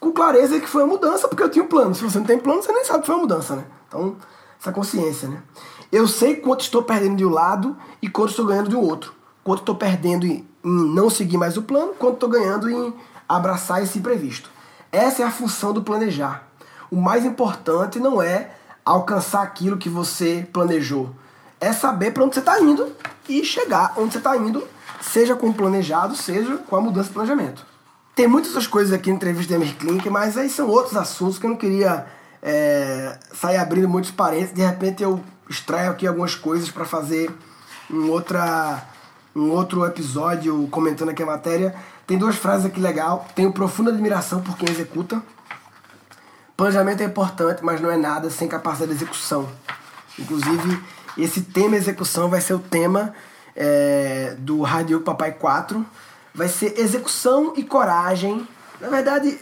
com 0.00 0.10
clareza 0.10 0.58
que 0.58 0.66
foi 0.66 0.82
uma 0.82 0.94
mudança, 0.94 1.28
porque 1.28 1.42
eu 1.42 1.50
tinha 1.50 1.64
um 1.64 1.68
plano. 1.68 1.94
Se 1.94 2.02
você 2.02 2.18
não 2.18 2.26
tem 2.26 2.38
plano, 2.38 2.62
você 2.62 2.72
nem 2.72 2.84
sabe 2.84 3.00
que 3.00 3.06
foi 3.06 3.14
uma 3.14 3.22
mudança, 3.22 3.54
né? 3.54 3.64
Então, 3.96 4.16
essa 4.60 4.72
consciência, 4.72 5.28
né? 5.28 5.42
Eu 5.90 6.06
sei 6.06 6.36
quanto 6.36 6.60
estou 6.60 6.82
perdendo 6.82 7.16
de 7.16 7.24
um 7.24 7.30
lado 7.30 7.76
e 8.02 8.08
quanto 8.08 8.30
estou 8.30 8.46
ganhando 8.46 8.68
de 8.68 8.76
outro. 8.76 9.14
Quanto 9.42 9.60
estou 9.60 9.74
perdendo 9.74 10.26
em 10.26 10.46
não 10.62 11.08
seguir 11.08 11.38
mais 11.38 11.56
o 11.56 11.62
plano, 11.62 11.94
quanto 11.94 12.14
estou 12.14 12.28
ganhando 12.28 12.68
em 12.68 12.92
abraçar 13.28 13.82
esse 13.82 13.98
imprevisto. 13.98 14.50
Essa 14.90 15.22
é 15.22 15.24
a 15.24 15.30
função 15.30 15.72
do 15.72 15.82
planejar. 15.82 16.48
O 16.90 16.96
mais 16.96 17.24
importante 17.24 17.98
não 17.98 18.20
é 18.20 18.50
alcançar 18.84 19.42
aquilo 19.42 19.76
que 19.76 19.88
você 19.88 20.48
planejou, 20.52 21.10
é 21.60 21.72
saber 21.72 22.12
para 22.12 22.22
onde 22.22 22.34
você 22.34 22.40
está 22.40 22.60
indo 22.60 22.92
e 23.28 23.44
chegar 23.44 23.94
onde 23.96 24.12
você 24.12 24.18
está 24.18 24.36
indo, 24.36 24.62
seja 25.00 25.34
com 25.34 25.48
o 25.48 25.54
planejado, 25.54 26.14
seja 26.14 26.56
com 26.56 26.76
a 26.76 26.80
mudança 26.80 27.08
de 27.08 27.14
planejamento. 27.14 27.66
Tem 28.14 28.28
muitas 28.28 28.50
outras 28.50 28.66
coisas 28.66 28.92
aqui 28.92 29.10
na 29.10 29.16
entrevista 29.16 29.58
da 29.58 29.64
Emir 29.64 30.10
mas 30.10 30.38
aí 30.38 30.48
são 30.48 30.68
outros 30.68 30.96
assuntos 30.96 31.38
que 31.38 31.46
eu 31.46 31.50
não 31.50 31.56
queria 31.56 32.06
é, 32.46 33.18
sair 33.34 33.56
abrindo 33.56 33.88
muitos 33.88 34.12
parênteses. 34.12 34.54
De 34.54 34.64
repente 34.64 35.02
eu 35.02 35.20
extraio 35.50 35.90
aqui 35.90 36.06
algumas 36.06 36.36
coisas 36.36 36.70
para 36.70 36.84
fazer 36.84 37.28
um, 37.90 38.08
outra, 38.08 38.86
um 39.34 39.50
outro 39.50 39.84
episódio 39.84 40.68
comentando 40.68 41.08
aqui 41.08 41.24
a 41.24 41.26
matéria. 41.26 41.74
Tem 42.06 42.16
duas 42.16 42.36
frases 42.36 42.64
aqui 42.64 42.80
legal. 42.80 43.26
Tenho 43.34 43.52
profunda 43.52 43.90
admiração 43.90 44.40
por 44.40 44.56
quem 44.56 44.70
executa. 44.70 45.20
Planejamento 46.56 47.02
é 47.02 47.04
importante, 47.04 47.64
mas 47.64 47.80
não 47.80 47.90
é 47.90 47.96
nada 47.96 48.30
sem 48.30 48.46
capacidade 48.46 48.92
de 48.92 48.96
execução. 48.96 49.48
Inclusive, 50.16 50.80
esse 51.18 51.42
tema 51.42 51.76
execução 51.76 52.30
vai 52.30 52.40
ser 52.40 52.54
o 52.54 52.60
tema 52.60 53.12
é, 53.56 54.36
do 54.38 54.62
Radio 54.62 55.00
Papai 55.00 55.32
4. 55.32 55.84
Vai 56.32 56.48
ser 56.48 56.78
execução 56.78 57.54
e 57.56 57.64
coragem. 57.64 58.46
Na 58.80 58.88
verdade, 58.88 59.36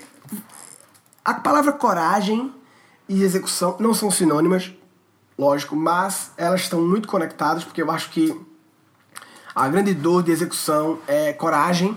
a 1.22 1.34
palavra 1.34 1.72
coragem 1.72 2.52
e 3.08 3.22
execução 3.22 3.76
não 3.78 3.92
são 3.92 4.10
sinônimas, 4.10 4.72
lógico, 5.38 5.76
mas 5.76 6.32
elas 6.36 6.62
estão 6.62 6.80
muito 6.80 7.08
conectadas, 7.08 7.64
porque 7.64 7.82
eu 7.82 7.90
acho 7.90 8.10
que 8.10 8.38
a 9.54 9.68
grande 9.68 9.94
dor 9.94 10.22
de 10.22 10.32
execução 10.32 10.98
é 11.06 11.32
coragem 11.32 11.96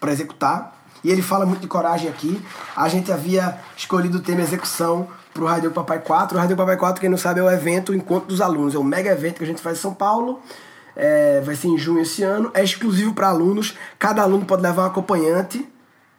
para 0.00 0.10
executar. 0.12 0.76
E 1.04 1.10
ele 1.10 1.22
fala 1.22 1.46
muito 1.46 1.60
de 1.60 1.68
coragem 1.68 2.08
aqui. 2.08 2.42
A 2.76 2.88
gente 2.88 3.12
havia 3.12 3.58
escolhido 3.76 4.18
o 4.18 4.20
tema 4.20 4.40
execução 4.40 5.08
para 5.32 5.42
o 5.42 5.46
Radio 5.46 5.70
Papai 5.70 6.00
4. 6.00 6.36
O 6.36 6.40
Radio 6.40 6.56
Papai 6.56 6.76
4, 6.76 7.00
quem 7.00 7.08
não 7.08 7.16
sabe, 7.16 7.40
é 7.40 7.42
o 7.42 7.50
evento 7.50 7.92
o 7.92 7.94
Encontro 7.94 8.28
dos 8.28 8.40
Alunos. 8.40 8.74
É 8.74 8.78
um 8.78 8.84
mega 8.84 9.10
evento 9.10 9.38
que 9.38 9.44
a 9.44 9.46
gente 9.46 9.62
faz 9.62 9.78
em 9.78 9.80
São 9.80 9.94
Paulo. 9.94 10.40
É, 10.96 11.40
vai 11.40 11.54
ser 11.54 11.68
em 11.68 11.78
junho 11.78 12.00
esse 12.00 12.22
ano. 12.22 12.50
É 12.52 12.62
exclusivo 12.62 13.14
para 13.14 13.28
alunos. 13.28 13.78
Cada 13.98 14.22
aluno 14.22 14.44
pode 14.44 14.62
levar 14.62 14.82
um 14.82 14.86
acompanhante. 14.86 15.66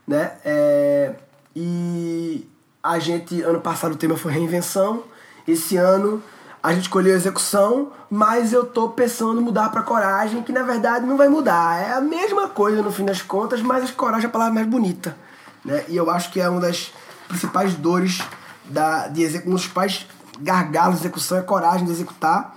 Né? 0.07 0.31
É, 0.43 1.13
e 1.55 2.49
a 2.83 3.00
gente, 3.00 3.41
ano 3.41 3.61
passado 3.61 3.93
o 3.93 3.97
tema 3.97 4.17
foi 4.17 4.31
reinvenção. 4.31 5.03
Esse 5.47 5.77
ano 5.77 6.21
a 6.61 6.73
gente 6.73 6.83
escolheu 6.83 7.15
execução, 7.15 7.91
mas 8.09 8.53
eu 8.53 8.65
tô 8.65 8.89
pensando 8.89 9.41
mudar 9.41 9.69
para 9.69 9.81
coragem, 9.81 10.43
que 10.43 10.51
na 10.51 10.63
verdade 10.63 11.05
não 11.05 11.17
vai 11.17 11.27
mudar. 11.27 11.81
É 11.81 11.93
a 11.93 12.01
mesma 12.01 12.47
coisa 12.47 12.81
no 12.81 12.91
fim 12.91 13.05
das 13.05 13.21
contas, 13.21 13.61
mas 13.61 13.89
coragem 13.91 14.25
é 14.25 14.29
a 14.29 14.31
palavra 14.31 14.53
mais 14.53 14.67
bonita. 14.67 15.17
Né? 15.65 15.83
E 15.88 15.95
eu 15.95 16.09
acho 16.09 16.31
que 16.31 16.39
é 16.39 16.47
uma 16.47 16.61
das 16.61 16.91
principais 17.27 17.73
dores 17.75 18.21
da, 18.65 19.07
de 19.07 19.23
execução, 19.23 19.51
um 19.51 19.55
dos 19.55 19.63
principais 19.63 20.07
gargalos 20.39 20.97
de 20.97 21.01
execução 21.03 21.38
é 21.38 21.41
coragem 21.41 21.85
de 21.85 21.91
executar. 21.91 22.55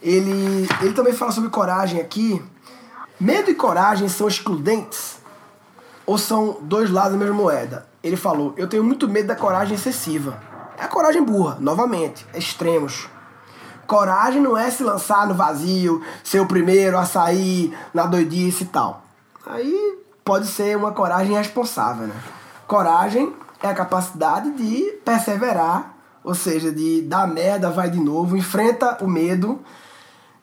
Ele, 0.00 0.68
ele 0.80 0.92
também 0.92 1.12
fala 1.12 1.30
sobre 1.30 1.50
coragem 1.50 2.00
aqui. 2.00 2.42
Medo 3.18 3.50
e 3.50 3.54
coragem 3.54 4.08
são 4.08 4.26
excludentes 4.26 5.18
ou 6.04 6.18
são 6.18 6.58
dois 6.62 6.90
lados 6.90 7.12
da 7.12 7.18
mesma 7.18 7.34
moeda? 7.34 7.91
Ele 8.02 8.16
falou: 8.16 8.52
Eu 8.56 8.68
tenho 8.68 8.82
muito 8.84 9.08
medo 9.08 9.28
da 9.28 9.36
coragem 9.36 9.74
excessiva. 9.74 10.40
É 10.78 10.84
a 10.84 10.88
coragem 10.88 11.22
burra, 11.22 11.56
novamente, 11.60 12.26
extremos. 12.34 13.08
Coragem 13.86 14.40
não 14.40 14.56
é 14.56 14.70
se 14.70 14.82
lançar 14.82 15.26
no 15.26 15.34
vazio, 15.34 16.02
ser 16.24 16.40
o 16.40 16.46
primeiro 16.46 16.96
a 16.98 17.04
sair 17.04 17.76
na 17.92 18.06
doidice 18.06 18.64
e 18.64 18.66
tal. 18.66 19.04
Aí 19.46 19.98
pode 20.24 20.46
ser 20.46 20.76
uma 20.76 20.92
coragem 20.92 21.36
responsável, 21.36 22.06
né? 22.06 22.14
Coragem 22.66 23.34
é 23.62 23.68
a 23.68 23.74
capacidade 23.74 24.50
de 24.52 24.92
perseverar, 25.04 25.94
ou 26.24 26.34
seja, 26.34 26.72
de 26.72 27.02
dar 27.02 27.26
merda, 27.26 27.70
vai 27.70 27.90
de 27.90 28.00
novo, 28.00 28.36
enfrenta 28.36 28.98
o 29.02 29.08
medo, 29.08 29.60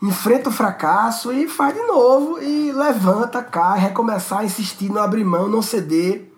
enfrenta 0.02 0.50
o 0.50 0.54
fracasso 0.54 1.32
e 1.32 1.48
faz 1.48 1.74
de 1.74 1.82
novo 1.82 2.42
e 2.42 2.72
levanta, 2.72 3.42
cai, 3.42 3.80
recomeçar, 3.80 4.46
insistir, 4.46 4.90
não 4.90 5.02
abrir 5.02 5.24
mão, 5.24 5.50
não 5.50 5.62
ceder, 5.62 6.29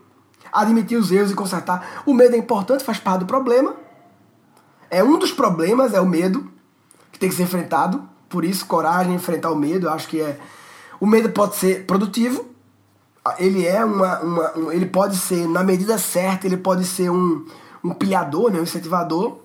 admitir 0.51 0.98
os 0.98 1.12
erros 1.12 1.31
e 1.31 1.36
consertar. 1.36 2.03
O 2.05 2.13
medo 2.13 2.36
é 2.36 2.38
importante, 2.38 2.84
faz 2.84 3.00
parte 3.00 3.22
do 3.22 3.25
problema. 3.25 3.75
É 4.89 5.03
um 5.03 5.17
dos 5.17 5.31
problemas, 5.31 5.93
é 5.93 6.01
o 6.01 6.05
medo, 6.05 6.51
que 7.12 7.20
tem 7.20 7.29
que 7.29 7.36
ser 7.36 7.43
enfrentado. 7.43 8.03
Por 8.27 8.43
isso, 8.43 8.65
coragem, 8.65 9.13
enfrentar 9.13 9.51
o 9.51 9.55
medo, 9.55 9.88
eu 9.88 9.91
acho 9.91 10.08
que 10.08 10.22
é. 10.22 10.39
O 11.00 11.05
medo 11.05 11.29
pode 11.29 11.55
ser 11.55 11.86
produtivo, 11.86 12.51
ele 13.38 13.65
é 13.65 13.84
uma, 13.84 14.20
uma 14.20 14.58
um, 14.58 14.72
ele 14.72 14.86
pode 14.86 15.15
ser 15.15 15.48
na 15.48 15.63
medida 15.63 15.98
certa 15.98 16.48
ele 16.48 16.58
pode 16.58 16.86
ser 16.86 17.10
um, 17.12 17.46
um 17.84 17.93
pilhador 17.93 18.51
né 18.51 18.60
um 18.60 18.63
incentivador 18.63 19.38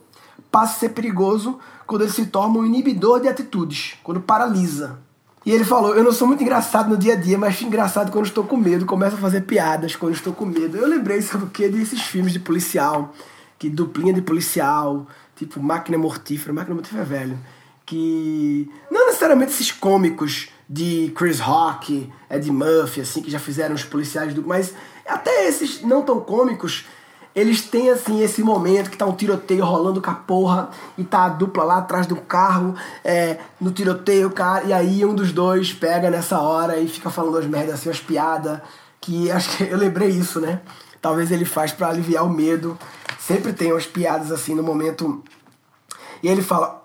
passa 0.50 0.76
a 0.76 0.78
ser 0.78 0.88
perigoso 0.90 1.58
quando 1.86 2.02
ele 2.02 2.10
se 2.10 2.26
torna 2.26 2.58
um 2.58 2.64
inibidor 2.64 3.20
de 3.20 3.28
atitudes 3.28 3.98
quando 4.02 4.20
paralisa 4.20 4.98
e 5.46 5.52
ele 5.52 5.64
falou 5.64 5.94
eu 5.94 6.04
não 6.04 6.12
sou 6.12 6.28
muito 6.28 6.42
engraçado 6.42 6.90
no 6.90 6.96
dia 6.96 7.14
a 7.14 7.16
dia 7.16 7.38
mas 7.38 7.62
engraçado 7.62 8.12
quando 8.12 8.26
estou 8.26 8.44
com 8.44 8.56
medo 8.56 8.84
começo 8.84 9.16
a 9.16 9.18
fazer 9.18 9.42
piadas 9.42 9.96
quando 9.96 10.12
estou 10.14 10.34
com 10.34 10.44
medo 10.44 10.76
eu 10.76 10.86
lembrei 10.86 11.22
sabe 11.22 11.44
o 11.44 11.46
que 11.46 11.68
desses 11.68 12.02
filmes 12.02 12.32
de 12.32 12.40
policial 12.40 13.14
que 13.58 13.70
duplinha 13.70 14.12
de 14.12 14.20
policial 14.20 15.06
tipo 15.36 15.62
máquina 15.62 15.96
mortífera 15.96 16.52
máquina 16.52 16.74
mortífera 16.74 17.02
é 17.02 17.06
velho 17.06 17.38
que 17.86 18.68
não 18.90 19.06
necessariamente 19.06 19.52
esses 19.52 19.70
cômicos 19.70 20.48
de 20.68 21.12
Chris 21.14 21.38
Rock, 21.38 22.12
Ed 22.28 22.50
Murphy, 22.50 23.00
assim, 23.00 23.22
que 23.22 23.30
já 23.30 23.38
fizeram 23.38 23.74
os 23.74 23.84
policiais 23.84 24.34
do. 24.34 24.42
Mas 24.42 24.74
até 25.06 25.46
esses 25.46 25.82
não 25.82 26.02
tão 26.02 26.20
cômicos, 26.20 26.84
eles 27.36 27.60
têm 27.60 27.90
assim 27.90 28.22
esse 28.22 28.42
momento 28.42 28.90
que 28.90 28.96
tá 28.96 29.04
um 29.04 29.14
tiroteio 29.14 29.62
rolando 29.62 30.00
com 30.00 30.10
a 30.10 30.14
porra 30.14 30.70
e 30.96 31.04
tá 31.04 31.26
a 31.26 31.28
dupla 31.28 31.64
lá 31.64 31.76
atrás 31.78 32.06
do 32.06 32.16
carro, 32.16 32.74
é, 33.04 33.38
no 33.60 33.70
tiroteio, 33.70 34.30
cara, 34.30 34.64
e 34.64 34.72
aí 34.72 35.04
um 35.04 35.14
dos 35.14 35.32
dois 35.32 35.70
pega 35.70 36.10
nessa 36.10 36.40
hora 36.40 36.78
e 36.78 36.88
fica 36.88 37.10
falando 37.10 37.36
as 37.36 37.44
merdas 37.44 37.74
assim, 37.74 37.90
as 37.90 38.00
piadas, 38.00 38.58
que 39.02 39.30
acho 39.30 39.54
que 39.54 39.64
eu 39.70 39.76
lembrei 39.76 40.08
isso, 40.08 40.40
né? 40.40 40.62
Talvez 41.02 41.30
ele 41.30 41.44
faz 41.44 41.72
para 41.72 41.88
aliviar 41.88 42.24
o 42.24 42.30
medo. 42.30 42.76
Sempre 43.18 43.52
tem 43.52 43.70
umas 43.70 43.86
piadas 43.86 44.32
assim 44.32 44.54
no 44.54 44.62
momento. 44.62 45.22
E 46.22 46.28
ele 46.28 46.42
fala: 46.42 46.84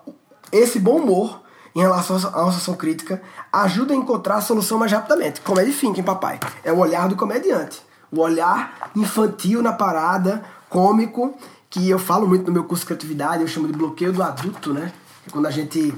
esse 0.52 0.78
bom 0.78 0.98
humor 0.98 1.40
em 1.74 1.80
relação 1.80 2.16
à 2.16 2.20
situação 2.20 2.74
crítica 2.74 3.22
ajuda 3.50 3.94
a 3.94 3.96
encontrar 3.96 4.36
a 4.36 4.40
solução 4.42 4.78
mais 4.78 4.92
rapidamente. 4.92 5.40
Comédia 5.40 5.72
thinking, 5.72 6.02
papai. 6.02 6.38
É 6.62 6.70
o 6.70 6.78
olhar 6.78 7.08
do 7.08 7.16
comediante. 7.16 7.82
O 8.12 8.20
olhar 8.20 8.90
infantil 8.94 9.62
na 9.62 9.72
parada, 9.72 10.44
cômico, 10.68 11.34
que 11.70 11.88
eu 11.88 11.98
falo 11.98 12.28
muito 12.28 12.46
no 12.46 12.52
meu 12.52 12.64
curso 12.64 12.82
de 12.82 12.88
criatividade, 12.88 13.40
eu 13.40 13.48
chamo 13.48 13.66
de 13.66 13.72
bloqueio 13.72 14.12
do 14.12 14.22
adulto, 14.22 14.74
né? 14.74 14.92
É 15.26 15.30
quando 15.30 15.46
a 15.46 15.50
gente 15.50 15.94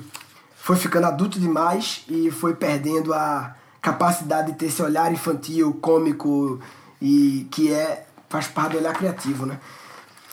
foi 0.55 0.77
ficando 0.77 1.09
adulto 1.09 1.41
demais 1.41 2.05
e 2.09 2.31
foi 2.31 2.55
perdendo 2.55 3.13
a 3.13 3.55
capacidade 3.83 4.53
de 4.53 4.59
ter 4.59 4.67
esse 4.67 4.81
olhar 4.81 5.13
infantil, 5.13 5.75
cômico 5.75 6.61
e 7.03 7.47
que 7.51 7.73
é 7.73 8.07
faz 8.29 8.47
parte 8.47 8.73
do 8.73 8.79
olhar 8.79 8.95
criativo, 8.95 9.45
né? 9.45 9.59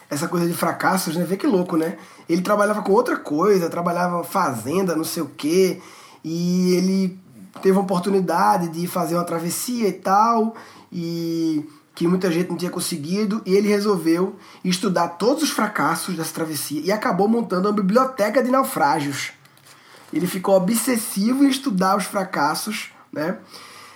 Essa 0.10 0.28
coisa 0.28 0.48
de 0.48 0.54
fracassos, 0.54 1.16
né? 1.16 1.26
Vê 1.26 1.36
que 1.36 1.48
louco, 1.48 1.76
né? 1.76 1.98
Ele 2.30 2.42
trabalhava 2.42 2.82
com 2.82 2.92
outra 2.92 3.18
coisa, 3.18 3.70
trabalhava 3.70 4.24
fazenda, 4.24 4.96
não 4.96 5.04
sei 5.04 5.24
o 5.24 5.30
quê, 5.36 5.82
e 6.24 6.76
ele 6.76 7.20
teve 7.62 7.78
a 7.78 7.82
oportunidade 7.82 8.70
de 8.70 8.88
fazer 8.88 9.16
uma 9.16 9.24
travessia 9.24 9.88
e 9.88 9.94
tal, 9.94 10.56
e 10.92 11.68
que 11.94 12.08
muita 12.08 12.32
gente 12.32 12.50
não 12.50 12.58
tinha 12.58 12.72
conseguido, 12.72 13.42
e 13.46 13.54
ele 13.54 13.68
resolveu 13.68 14.36
estudar 14.64 15.10
todos 15.10 15.44
os 15.44 15.50
fracassos 15.50 16.16
dessa 16.16 16.34
travessia 16.34 16.82
e 16.82 16.92
acabou 16.92 17.28
montando 17.28 17.68
uma 17.68 17.74
biblioteca 17.74 18.42
de 18.42 18.50
naufrágios. 18.50 19.34
Ele 20.12 20.28
ficou 20.28 20.56
obsessivo 20.56 21.44
em 21.44 21.50
estudar 21.50 21.98
os 21.98 22.06
fracassos, 22.06 22.92
né? 23.12 23.38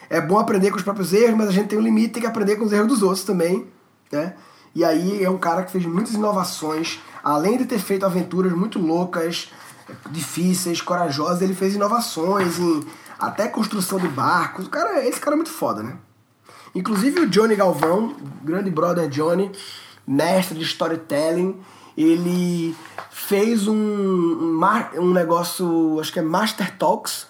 É 0.09 0.21
bom 0.21 0.37
aprender 0.37 0.69
com 0.69 0.77
os 0.77 0.83
próprios 0.83 1.13
erros, 1.13 1.35
mas 1.35 1.49
a 1.49 1.51
gente 1.51 1.67
tem 1.67 1.79
um 1.79 1.81
limite, 1.81 2.13
tem 2.13 2.21
que 2.21 2.27
aprender 2.27 2.57
com 2.57 2.65
os 2.65 2.71
erros 2.71 2.87
dos 2.87 3.01
outros 3.01 3.23
também, 3.23 3.67
né? 4.11 4.35
E 4.73 4.83
aí 4.83 5.23
é 5.23 5.29
um 5.29 5.37
cara 5.37 5.63
que 5.63 5.71
fez 5.71 5.85
muitas 5.85 6.13
inovações, 6.13 6.99
além 7.23 7.57
de 7.57 7.65
ter 7.65 7.79
feito 7.79 8.05
aventuras 8.05 8.51
muito 8.51 8.77
loucas, 8.77 9.49
difíceis, 10.11 10.81
corajosas, 10.81 11.41
ele 11.41 11.55
fez 11.55 11.75
inovações 11.75 12.59
em 12.59 12.83
até 13.17 13.47
construção 13.47 13.97
de 13.97 14.07
barcos. 14.07 14.67
O 14.67 14.69
cara, 14.69 15.05
esse 15.05 15.19
cara 15.19 15.35
é 15.35 15.37
muito 15.37 15.51
foda, 15.51 15.81
né? 15.81 15.97
Inclusive 16.75 17.21
o 17.21 17.27
Johnny 17.27 17.55
Galvão, 17.55 18.13
grande 18.43 18.69
brother 18.69 19.07
Johnny, 19.07 19.49
mestre 20.05 20.57
de 20.59 20.65
storytelling, 20.65 21.57
ele 21.97 22.75
fez 23.09 23.65
um, 23.67 23.73
um, 23.73 24.59
um 24.97 25.13
negócio, 25.13 25.97
acho 26.01 26.11
que 26.11 26.19
é 26.19 26.21
Master 26.21 26.77
Talks, 26.77 27.27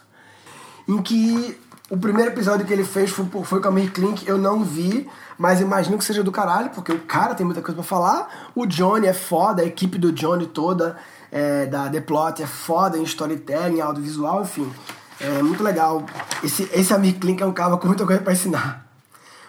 em 0.88 1.00
que 1.02 1.58
o 1.92 1.98
primeiro 1.98 2.32
episódio 2.32 2.66
que 2.66 2.74
ele 2.74 2.84
fez 2.84 3.12
foi, 3.12 3.26
foi 3.44 3.62
com 3.62 3.68
a 3.68 3.72
Mir 3.72 3.92
Klink, 3.92 4.28
eu 4.28 4.40
não 4.40 4.64
vi, 4.64 5.08
mas 5.38 5.62
imagino 5.62 6.00
que 6.00 6.04
seja 6.04 6.24
do 6.24 6.32
caralho, 6.32 6.72
porque 6.72 6.92
o 6.92 7.00
cara 7.02 7.36
tem 7.36 7.46
muita 7.46 7.62
coisa 7.62 7.76
para 7.76 7.84
falar. 7.84 8.50
O 8.56 8.66
Johnny 8.66 9.06
é 9.06 9.14
foda, 9.14 9.62
a 9.62 9.66
equipe 9.66 10.00
do 10.00 10.12
Johnny 10.12 10.48
toda, 10.48 10.98
é, 11.32 11.68
da 11.68 11.88
The 11.88 12.02
Plot, 12.02 12.42
é 12.42 12.48
foda 12.48 12.98
em 12.98 13.04
storytelling, 13.04 13.82
audiovisual, 13.82 14.42
enfim. 14.42 14.68
É 15.20 15.44
muito 15.44 15.64
legal. 15.64 16.04
Esse, 16.44 16.68
esse 16.74 16.92
Amir 16.94 17.20
Klink 17.20 17.44
é 17.44 17.46
um 17.46 17.54
cara 17.54 17.78
com 17.78 17.88
muita 17.88 18.06
coisa 18.06 18.22
para 18.22 18.34
ensinar. 18.34 18.85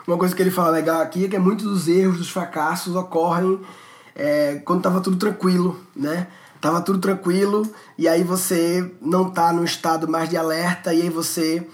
Uma 0.06 0.16
coisa 0.16 0.34
que 0.34 0.42
ele 0.42 0.50
fala 0.50 0.70
legal 0.70 1.00
aqui 1.00 1.24
é 1.24 1.28
que 1.28 1.38
muitos 1.38 1.64
dos 1.64 1.88
erros, 1.88 2.18
dos 2.18 2.30
fracassos 2.30 2.94
ocorrem 2.94 3.60
é, 4.14 4.62
quando 4.64 4.82
tava 4.82 5.00
tudo 5.00 5.16
tranquilo, 5.16 5.80
né? 5.94 6.28
Tava 6.60 6.80
tudo 6.80 6.98
tranquilo 6.98 7.68
e 7.98 8.08
aí 8.08 8.22
você 8.22 8.90
não 9.00 9.30
tá 9.30 9.52
no 9.52 9.64
estado 9.64 10.08
mais 10.08 10.28
de 10.28 10.36
alerta 10.36 10.94
e 10.94 11.02
aí 11.02 11.10
você 11.10 11.66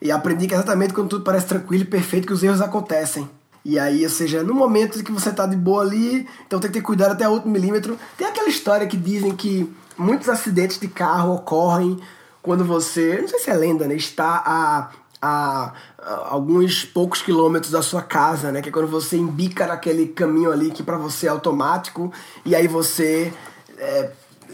e 0.00 0.10
aprendi 0.10 0.46
que 0.46 0.54
exatamente 0.54 0.92
quando 0.92 1.08
tudo 1.08 1.24
parece 1.24 1.46
tranquilo 1.46 1.84
e 1.84 1.86
perfeito 1.86 2.26
que 2.26 2.32
os 2.32 2.42
erros 2.42 2.60
acontecem. 2.60 3.28
E 3.64 3.78
aí, 3.78 4.04
ou 4.04 4.10
seja, 4.10 4.42
no 4.42 4.54
momento 4.54 5.02
que 5.02 5.10
você 5.10 5.32
tá 5.32 5.46
de 5.46 5.56
boa 5.56 5.82
ali, 5.82 6.28
então 6.46 6.60
tem 6.60 6.70
que 6.70 6.78
ter 6.78 6.84
cuidado 6.84 7.12
até 7.12 7.28
outro 7.28 7.48
milímetro. 7.48 7.98
Tem 8.16 8.26
aquela 8.26 8.48
história 8.48 8.86
que 8.86 8.96
dizem 8.96 9.34
que 9.34 9.72
muitos 9.96 10.28
acidentes 10.28 10.78
de 10.78 10.86
carro 10.86 11.34
ocorrem 11.34 11.98
quando 12.42 12.64
você, 12.64 13.18
não 13.20 13.26
sei 13.26 13.40
se 13.40 13.50
é 13.50 13.54
lenda, 13.54 13.88
né, 13.88 13.96
está 13.96 14.40
a, 14.46 14.90
a, 15.26 15.72
a 15.98 16.28
alguns 16.30 16.84
poucos 16.84 17.22
quilômetros 17.22 17.70
da 17.72 17.82
sua 17.82 18.02
casa, 18.02 18.52
né, 18.52 18.62
que 18.62 18.68
é 18.68 18.72
quando 18.72 18.88
você 18.88 19.16
embica 19.16 19.66
naquele 19.66 20.06
caminho 20.06 20.52
ali 20.52 20.70
que 20.70 20.82
para 20.82 20.96
você 20.96 21.26
é 21.26 21.30
automático 21.30 22.12
e 22.44 22.54
aí 22.54 22.68
você 22.68 23.32
é, 23.78 24.10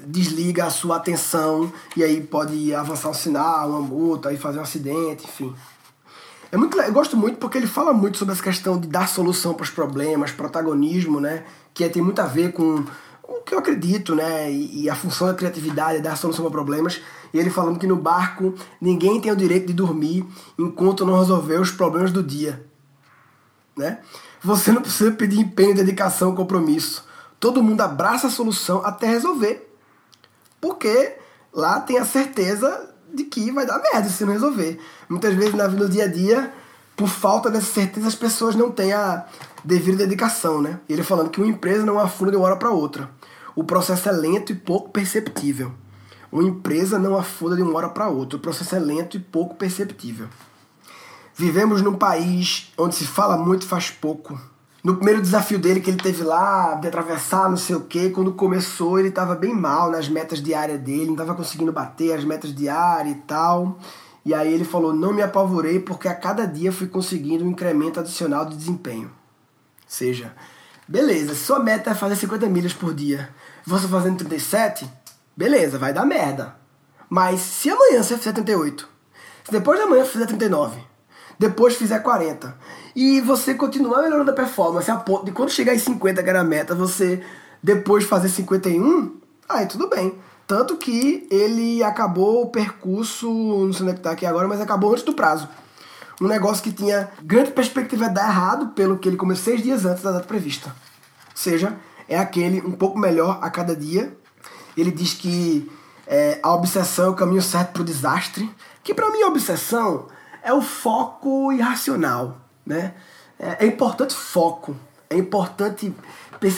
desliga 0.07 0.64
a 0.64 0.71
sua 0.71 0.97
atenção 0.97 1.73
e 1.97 2.02
aí 2.02 2.21
pode 2.21 2.75
avançar 2.75 3.11
um 3.11 3.14
sinal, 3.14 3.71
uma 3.71 3.81
multa, 3.81 4.29
aí 4.29 4.37
fazer 4.37 4.59
um 4.59 4.62
acidente, 4.62 5.25
enfim. 5.25 5.55
É 6.50 6.57
muito, 6.57 6.79
eu 6.79 6.93
gosto 6.93 7.17
muito 7.17 7.38
porque 7.38 7.57
ele 7.57 7.67
fala 7.67 7.95
muito 7.95 8.19
sobre 8.19 8.35
essa 8.35 8.43
questão 8.43 8.79
de 8.79 8.87
dar 8.87 9.09
solução 9.09 9.55
para 9.55 9.64
os 9.64 9.71
problemas, 9.71 10.33
protagonismo, 10.33 11.19
né? 11.19 11.45
Que 11.73 11.85
é, 11.85 11.88
tem 11.88 12.02
muito 12.02 12.21
a 12.21 12.26
ver 12.26 12.52
com 12.52 12.85
o 13.23 13.41
que 13.41 13.55
eu 13.55 13.59
acredito, 13.59 14.14
né? 14.14 14.52
E, 14.52 14.83
e 14.83 14.91
a 14.91 14.95
função 14.95 15.29
da 15.29 15.35
criatividade 15.35 15.99
é 15.99 16.00
dar 16.02 16.14
solução 16.14 16.45
para 16.45 16.52
problemas. 16.52 17.00
E 17.33 17.39
ele 17.39 17.51
falando 17.51 17.79
que 17.79 17.87
no 17.87 17.97
barco 17.97 18.55
ninguém 18.81 19.21
tem 19.21 19.33
o 19.33 19.37
direito 19.37 19.67
de 19.67 19.73
dormir 19.73 20.27
enquanto 20.59 21.07
não 21.07 21.19
resolver 21.19 21.61
os 21.61 21.71
problemas 21.71 22.12
do 22.12 22.23
dia, 22.23 22.65
né? 23.77 24.01
Você 24.43 24.73
não 24.73 24.83
precisa 24.83 25.12
pedir 25.12 25.39
empenho, 25.39 25.75
dedicação, 25.75 26.35
compromisso. 26.35 27.05
Todo 27.39 27.62
mundo 27.62 27.81
abraça 27.81 28.27
a 28.27 28.31
solução 28.31 28.85
até 28.85 29.07
resolver. 29.07 29.69
Porque 30.61 31.17
lá 31.53 31.81
tem 31.81 31.99
a 31.99 32.05
certeza 32.05 32.91
de 33.12 33.25
que 33.25 33.51
vai 33.53 33.65
dar 33.67 33.79
merda 33.79 34.09
se 34.09 34.25
não 34.25 34.33
resolver. 34.33 34.81
Muitas 35.09 35.35
vezes 35.35 35.55
no 35.55 35.89
dia 35.89 36.05
a 36.05 36.09
dia, 36.09 36.53
por 36.97 37.09
falta 37.09 37.51
dessa 37.51 37.73
certeza, 37.73 38.09
as 38.09 38.15
pessoas 38.15 38.55
não 38.57 38.71
têm 38.71 38.93
a 38.93 39.27
devida 39.65 39.99
dedicação, 39.99 40.61
né? 40.61 40.81
Ele 40.89 41.03
falando 41.03 41.31
que 41.31 41.41
uma 41.41 41.51
empresa 41.51 41.85
não 41.85 41.99
afunda 41.99 42.31
de 42.33 42.37
uma 42.37 42.47
hora 42.47 42.57
para 42.57 42.71
outra. 42.71 43.11
O 43.55 43.62
processo 43.62 44.09
é 44.09 44.12
lento 44.12 44.51
e 44.51 44.55
pouco 44.55 44.91
perceptível. 44.91 45.73
Uma 46.33 46.43
empresa 46.43 46.99
não 46.99 47.17
afunda 47.17 47.55
de 47.55 47.62
uma 47.62 47.77
hora 47.77 47.91
para 47.91 48.09
outra. 48.09 48.39
O 48.39 48.41
processo 48.41 48.75
é 48.75 48.79
lento 48.79 49.17
e 49.17 49.21
pouco 49.21 49.55
perceptível. 49.55 50.29
Vivemos 51.37 51.83
num 51.83 51.95
país 51.95 52.73
onde 52.77 52.95
se 52.95 53.05
fala 53.05 53.37
muito 53.37 53.65
e 53.65 53.69
faz 53.69 53.91
pouco 53.91 54.41
no 54.83 54.97
primeiro 54.97 55.23
desafio 55.23 55.61
dele 55.61 55.81
que 55.81 55.91
ele 55.91 56.03
teve 56.03 56.25
lá, 56.25 56.75
de 56.75 56.89
atravessar 56.89 57.49
não 57.49 57.57
sei 57.57 57.77
o 57.77 57.83
que, 57.83 58.11
quando 58.11 58.33
começou 58.33 58.99
ele 58.99 59.09
estava 59.09 59.35
bem 59.35 59.55
mal 59.55 59.91
nas 59.91 60.09
metas 60.09 60.43
diárias 60.43 60.81
dele, 60.81 61.07
não 61.07 61.12
estava 61.12 61.35
conseguindo 61.35 61.73
bater 61.73 62.12
as 62.12 62.25
metas 62.25 62.53
diárias 62.53 63.15
e 63.17 63.19
tal. 63.21 63.78
E 64.25 64.35
aí 64.35 64.52
ele 64.52 64.65
falou: 64.65 64.93
Não 64.93 65.13
me 65.13 65.23
apavorei 65.23 65.78
porque 65.78 66.09
a 66.09 66.15
cada 66.15 66.47
dia 66.47 66.73
fui 66.73 66.89
conseguindo 66.89 67.45
um 67.45 67.50
incremento 67.50 68.00
adicional 68.00 68.45
de 68.45 68.56
desempenho. 68.56 69.06
Ou 69.06 69.11
seja, 69.87 70.35
beleza, 70.89 71.35
sua 71.35 71.61
meta 71.61 71.91
é 71.91 71.95
fazer 71.95 72.17
50 72.17 72.47
milhas 72.49 72.73
por 72.73 72.93
dia, 72.93 73.28
você 73.65 73.87
fazendo 73.87 74.19
37, 74.19 74.89
beleza, 75.36 75.78
vai 75.78 75.92
dar 75.92 76.04
merda. 76.04 76.56
Mas 77.08 77.40
se 77.40 77.71
amanhã 77.71 78.02
você 78.02 78.16
fizer 78.16 78.32
38, 78.32 78.88
se 79.45 79.52
depois 79.52 79.78
de 79.78 79.84
amanhã 79.84 80.04
fizer 80.04 80.26
39, 80.26 80.80
depois 81.38 81.76
fizer 81.76 81.99
40, 81.99 82.56
e 82.95 83.21
você 83.21 83.54
continuar 83.54 84.02
melhorando 84.02 84.30
a 84.30 84.34
performance 84.34 84.90
a 84.90 84.97
ponto 84.97 85.25
de 85.25 85.32
quando 85.32 85.50
chegar 85.50 85.75
em 85.75 85.78
50, 85.78 86.23
que 86.23 86.30
era 86.30 86.40
a 86.40 86.45
meta, 86.45 86.75
você 86.75 87.23
depois 87.62 88.04
fazer 88.04 88.28
51, 88.28 89.21
aí 89.49 89.66
tudo 89.66 89.88
bem. 89.88 90.18
Tanto 90.47 90.76
que 90.76 91.26
ele 91.30 91.82
acabou 91.82 92.42
o 92.42 92.50
percurso, 92.50 93.26
não 93.28 93.73
sei 93.73 93.82
onde 93.82 93.92
é 93.92 93.97
que 93.97 94.02
tá 94.02 94.10
aqui 94.10 94.26
agora, 94.26 94.49
mas 94.49 94.60
acabou 94.60 94.92
antes 94.92 95.04
do 95.04 95.14
prazo. 95.14 95.49
Um 96.21 96.28
negócio 96.28 96.62
que 96.62 96.73
tinha 96.73 97.10
grande 97.23 97.52
perspectiva 97.52 98.08
de 98.08 98.14
dar 98.14 98.28
errado, 98.28 98.68
pelo 98.75 98.99
que 98.99 99.08
ele 99.08 99.16
começou 99.16 99.45
seis 99.45 99.62
dias 99.62 99.84
antes 99.84 100.02
da 100.02 100.12
data 100.12 100.26
prevista. 100.26 100.68
Ou 100.68 101.36
seja, 101.36 101.76
é 102.08 102.18
aquele 102.18 102.60
um 102.60 102.73
pouco 102.73 102.99
melhor 102.99 103.38
a 103.40 103.50
cada 103.50 103.75
dia. 103.75 104.16
Ele 104.76 104.91
diz 104.91 105.15
que 105.15 105.71
é, 106.06 106.39
a 106.43 106.52
obsessão 106.52 107.06
é 107.06 107.08
o 107.11 107.15
caminho 107.15 107.43
certo 107.43 107.73
para 107.73 107.82
o 107.82 107.85
desastre. 107.85 108.50
Que 108.82 108.95
para 108.95 109.11
mim 109.11 109.23
a 109.23 109.28
obsessão 109.28 110.06
é 110.43 110.52
o 110.52 110.61
foco 110.61 111.52
irracional 111.52 112.43
né? 112.67 112.95
É, 113.39 113.65
é 113.65 113.67
importante 113.67 114.15
foco, 114.15 114.76
é 115.11 115.17
importante. 115.17 115.93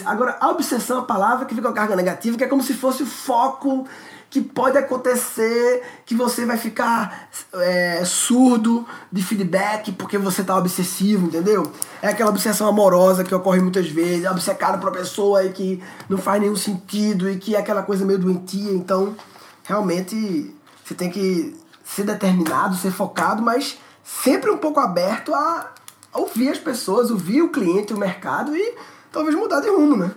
Agora, 0.04 0.36
a 0.40 0.48
obsessão 0.48 0.96
é 0.96 1.00
uma 1.00 1.06
palavra 1.06 1.44
que 1.46 1.54
fica 1.54 1.68
com 1.68 1.74
carga 1.74 1.96
negativa, 1.96 2.36
que 2.36 2.44
é 2.44 2.46
como 2.46 2.62
se 2.62 2.74
fosse 2.74 3.02
o 3.02 3.06
foco 3.06 3.86
que 4.34 4.40
pode 4.40 4.76
acontecer, 4.76 5.82
que 6.04 6.12
você 6.12 6.44
vai 6.44 6.56
ficar 6.56 7.28
é, 7.52 8.04
surdo 8.04 8.84
de 9.12 9.22
feedback 9.22 9.92
porque 9.92 10.18
você 10.18 10.42
tá 10.42 10.56
obsessivo, 10.56 11.26
entendeu? 11.26 11.70
É 12.02 12.08
aquela 12.08 12.30
obsessão 12.30 12.66
amorosa 12.66 13.22
que 13.22 13.32
ocorre 13.32 13.60
muitas 13.60 13.88
vezes, 13.88 14.24
é 14.24 14.30
obcecado 14.32 14.80
por 14.80 14.88
uma 14.88 14.96
pessoa 14.96 15.44
e 15.44 15.52
que 15.52 15.80
não 16.08 16.18
faz 16.18 16.40
nenhum 16.40 16.56
sentido 16.56 17.30
e 17.30 17.36
que 17.36 17.54
é 17.54 17.60
aquela 17.60 17.84
coisa 17.84 18.04
meio 18.04 18.18
doentia. 18.18 18.72
Então, 18.72 19.14
realmente, 19.62 20.52
você 20.84 20.94
tem 20.94 21.10
que 21.10 21.54
ser 21.84 22.02
determinado, 22.02 22.74
ser 22.76 22.90
focado, 22.90 23.40
mas 23.40 23.78
sempre 24.02 24.50
um 24.50 24.58
pouco 24.58 24.80
aberto 24.80 25.32
a 25.32 25.70
ouvir 26.12 26.48
as 26.48 26.58
pessoas, 26.58 27.08
ouvir 27.08 27.40
o 27.40 27.50
cliente, 27.50 27.94
o 27.94 27.96
mercado 27.96 28.56
e 28.56 28.74
talvez 29.14 29.36
mudar 29.36 29.60
de 29.60 29.68
rumo, 29.68 29.96
né? 29.96 30.10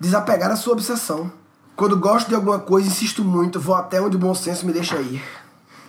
Desapegar 0.00 0.48
da 0.48 0.56
sua 0.56 0.72
obsessão. 0.72 1.32
Quando 1.76 1.96
gosto 1.96 2.28
de 2.28 2.34
alguma 2.34 2.58
coisa, 2.58 2.88
insisto 2.88 3.24
muito, 3.24 3.60
vou 3.60 3.76
até 3.76 4.00
onde 4.00 4.16
o 4.16 4.18
bom 4.18 4.34
senso 4.34 4.66
me 4.66 4.72
deixa 4.72 4.96
ir. 4.96 5.22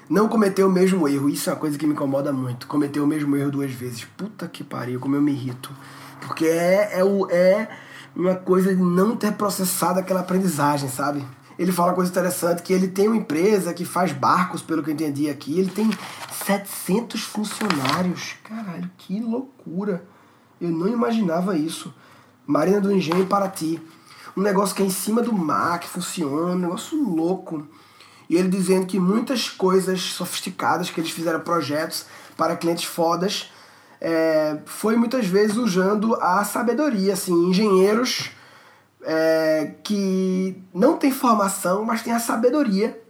Não 0.07 0.27
cometer 0.27 0.63
o 0.63 0.69
mesmo 0.69 1.07
erro, 1.07 1.29
isso 1.29 1.49
é 1.49 1.53
uma 1.53 1.59
coisa 1.59 1.77
que 1.77 1.87
me 1.87 1.93
incomoda 1.93 2.31
muito. 2.31 2.67
Cometer 2.67 2.99
o 2.99 3.07
mesmo 3.07 3.35
erro 3.35 3.49
duas 3.49 3.71
vezes. 3.71 4.05
Puta 4.15 4.47
que 4.47 4.63
pariu, 4.63 4.99
como 4.99 5.15
eu 5.15 5.21
me 5.21 5.31
irrito. 5.31 5.71
Porque 6.21 6.45
é, 6.45 6.99
é, 6.99 7.35
é 7.35 7.69
uma 8.15 8.35
coisa 8.35 8.75
de 8.75 8.81
não 8.81 9.15
ter 9.15 9.33
processado 9.33 9.99
aquela 9.99 10.19
aprendizagem, 10.19 10.89
sabe? 10.89 11.25
ele 11.57 11.73
fala 11.73 11.89
uma 11.89 11.95
coisa 11.95 12.09
interessante, 12.09 12.63
que 12.63 12.71
ele 12.71 12.87
tem 12.87 13.09
uma 13.09 13.17
empresa 13.17 13.73
que 13.73 13.83
faz 13.83 14.13
barcos, 14.13 14.61
pelo 14.61 14.81
que 14.81 14.91
eu 14.91 14.93
entendi 14.93 15.29
aqui. 15.29 15.59
Ele 15.59 15.69
tem 15.69 15.89
700 16.45 17.21
funcionários. 17.21 18.35
Caralho, 18.45 18.89
que 18.97 19.19
loucura. 19.19 20.05
Eu 20.59 20.69
não 20.69 20.87
imaginava 20.87 21.57
isso. 21.57 21.93
Marina 22.45 22.81
do 22.81 22.91
Engenho 22.91 23.25
para 23.25 23.47
ti. 23.47 23.81
Um 24.35 24.41
negócio 24.41 24.75
que 24.75 24.81
é 24.81 24.85
em 24.85 24.89
cima 24.89 25.21
do 25.21 25.33
mar, 25.33 25.79
que 25.79 25.87
funciona, 25.87 26.53
um 26.53 26.59
negócio 26.59 27.01
louco. 27.01 27.67
E 28.29 28.35
ele 28.35 28.47
dizendo 28.47 28.85
que 28.85 28.99
muitas 28.99 29.49
coisas 29.49 30.01
sofisticadas 30.01 30.89
que 30.89 30.99
eles 30.99 31.11
fizeram 31.11 31.39
projetos 31.39 32.05
para 32.37 32.55
clientes 32.55 32.85
fodas 32.85 33.51
é, 33.99 34.59
foi 34.65 34.95
muitas 34.95 35.25
vezes 35.25 35.57
usando 35.57 36.15
a 36.15 36.43
sabedoria, 36.43 37.13
assim, 37.13 37.33
engenheiros 37.49 38.31
é, 39.03 39.75
que 39.83 40.61
não 40.73 40.97
tem 40.97 41.11
formação, 41.11 41.83
mas 41.83 42.01
tem 42.01 42.13
a 42.13 42.19
sabedoria 42.19 43.01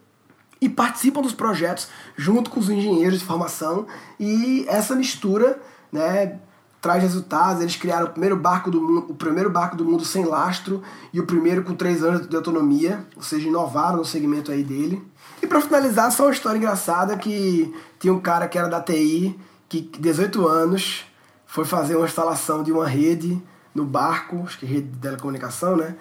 e 0.62 0.68
participam 0.68 1.22
dos 1.22 1.34
projetos 1.34 1.88
junto 2.18 2.50
com 2.50 2.60
os 2.60 2.70
engenheiros 2.70 3.20
de 3.20 3.26
formação 3.26 3.88
e 4.20 4.66
essa 4.68 4.96
mistura, 4.96 5.60
né, 5.92 6.40
traz 6.82 7.02
resultados. 7.02 7.62
Eles 7.62 7.76
criaram 7.76 8.08
o 8.08 8.10
primeiro 8.10 8.36
barco 8.36 8.72
do 8.72 8.82
mundo, 8.82 9.06
o 9.10 9.14
primeiro 9.14 9.50
barco 9.50 9.76
do 9.76 9.86
mundo 9.86 10.06
sem 10.06 10.26
lastro 10.26 10.82
e 11.14 11.20
o 11.20 11.26
primeiro 11.26 11.64
com 11.64 11.74
três 11.74 12.04
anos 12.04 12.28
de 12.28 12.36
autonomia, 12.36 13.06
ou 13.16 13.24
seja, 13.24 13.48
inovaram 13.48 13.98
no 13.98 14.06
segmento 14.06 14.52
aí 14.52 14.64
dele. 14.64 15.06
E 15.42 15.48
para 15.48 15.62
finalizar, 15.62 16.12
só 16.12 16.24
uma 16.24 16.32
história 16.32 16.58
engraçada 16.58 17.18
que 17.18 17.74
tinha 18.00 18.14
um 18.14 18.20
cara 18.20 18.48
que 18.48 18.58
era 18.58 18.68
da 18.68 18.82
TI, 18.82 19.40
que 19.68 19.82
18 20.00 20.48
anos 20.48 21.06
foi 21.46 21.66
fazer 21.66 21.96
uma 21.96 22.06
instalação 22.06 22.64
de 22.64 22.72
uma 22.72 22.88
rede 22.88 23.42
no 23.74 23.86
barco, 23.86 24.44
acho 24.46 24.60
que 24.60 24.66
rede 24.66 24.88
de 24.88 24.98
telecomunicação, 24.98 25.78
né? 25.78 25.96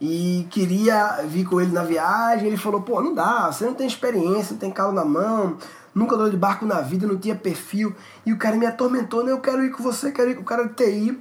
E 0.00 0.46
queria 0.50 1.22
vir 1.26 1.44
com 1.44 1.60
ele 1.60 1.72
na 1.72 1.82
viagem. 1.82 2.48
Ele 2.48 2.56
falou: 2.56 2.82
pô, 2.82 3.00
não 3.00 3.14
dá, 3.14 3.50
você 3.50 3.64
não 3.64 3.74
tem 3.74 3.86
experiência, 3.86 4.52
não 4.52 4.58
tem 4.58 4.70
calo 4.70 4.92
na 4.92 5.04
mão, 5.04 5.56
nunca 5.94 6.14
andou 6.14 6.28
de 6.28 6.36
barco 6.36 6.66
na 6.66 6.80
vida, 6.80 7.06
não 7.06 7.16
tinha 7.16 7.34
perfil. 7.34 7.94
E 8.26 8.32
o 8.32 8.38
cara 8.38 8.56
me 8.56 8.66
atormentou, 8.66 9.24
né? 9.24 9.30
Eu 9.30 9.40
quero 9.40 9.64
ir 9.64 9.70
com 9.70 9.82
você, 9.82 10.10
quero 10.10 10.30
ir 10.30 10.34
com 10.34 10.42
o 10.42 10.44
cara 10.44 10.64
de 10.64 10.74
TI. 10.74 11.18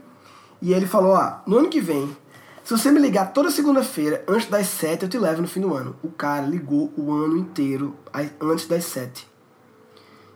E 0.62 0.74
ele 0.74 0.88
falou, 0.88 1.14
ó, 1.14 1.40
no 1.46 1.58
ano 1.58 1.70
que 1.70 1.82
vem, 1.82 2.16
se 2.64 2.72
você 2.72 2.90
me 2.90 3.00
ligar 3.00 3.34
toda 3.34 3.52
segunda-feira, 3.52 4.24
antes 4.28 4.48
das 4.48 4.68
sete, 4.68 5.04
eu 5.04 5.10
te 5.10 5.18
levo 5.18 5.42
no 5.42 5.48
fim 5.48 5.60
do 5.60 5.74
ano. 5.76 5.96
O 6.02 6.10
cara 6.10 6.46
ligou 6.46 6.94
o 6.96 7.12
ano 7.12 7.38
inteiro 7.38 7.94
antes 8.42 8.66
das 8.66 8.86
sete. 8.86 9.28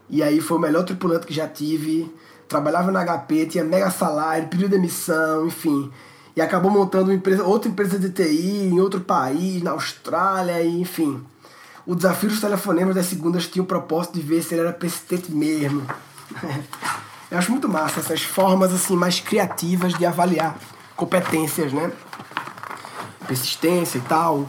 E 0.09 0.21
aí 0.21 0.41
foi 0.41 0.57
o 0.57 0.59
melhor 0.59 0.83
tripulante 0.83 1.25
que 1.25 1.33
já 1.33 1.47
tive. 1.47 2.13
Trabalhava 2.47 2.91
na 2.91 3.05
HP, 3.05 3.45
tinha 3.45 3.63
mega 3.63 3.89
salário, 3.89 4.49
pediu 4.49 4.67
demissão, 4.67 5.47
enfim. 5.47 5.89
E 6.35 6.41
acabou 6.41 6.69
montando 6.69 7.05
uma 7.05 7.15
empresa, 7.15 7.43
outra 7.43 7.69
empresa 7.69 7.97
de 7.97 8.09
TI 8.09 8.69
em 8.71 8.79
outro 8.79 9.01
país, 9.01 9.63
na 9.63 9.71
Austrália, 9.71 10.63
enfim. 10.65 11.23
O 11.87 11.95
desafio 11.95 12.27
dos 12.27 12.41
telefonemas 12.41 12.93
das 12.93 13.05
segundas 13.05 13.47
tinha 13.47 13.63
o 13.63 13.65
propósito 13.65 14.15
de 14.15 14.21
ver 14.21 14.43
se 14.43 14.53
ele 14.53 14.61
era 14.61 14.73
persistente 14.73 15.31
mesmo. 15.31 15.87
Eu 17.31 17.37
acho 17.37 17.49
muito 17.49 17.69
massa 17.69 18.01
essas 18.01 18.21
formas 18.21 18.73
assim 18.73 18.95
mais 18.95 19.21
criativas 19.21 19.93
de 19.93 20.05
avaliar 20.05 20.57
competências, 20.97 21.71
né? 21.71 21.91
Persistência 23.25 23.99
e 23.99 24.01
tal. 24.01 24.47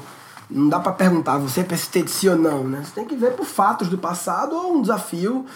Não 0.50 0.68
dá 0.68 0.80
para 0.80 0.92
perguntar, 0.92 1.38
você 1.38 1.60
é 1.60 1.64
persistente 1.64 2.10
sim 2.10 2.28
ou 2.28 2.36
não, 2.36 2.64
né? 2.64 2.82
Você 2.84 2.92
tem 2.92 3.04
que 3.04 3.14
ver 3.14 3.34
por 3.34 3.46
fatos 3.46 3.88
do 3.88 3.98
passado 3.98 4.56
ou 4.56 4.76
um 4.76 4.82
desafio 4.82 5.46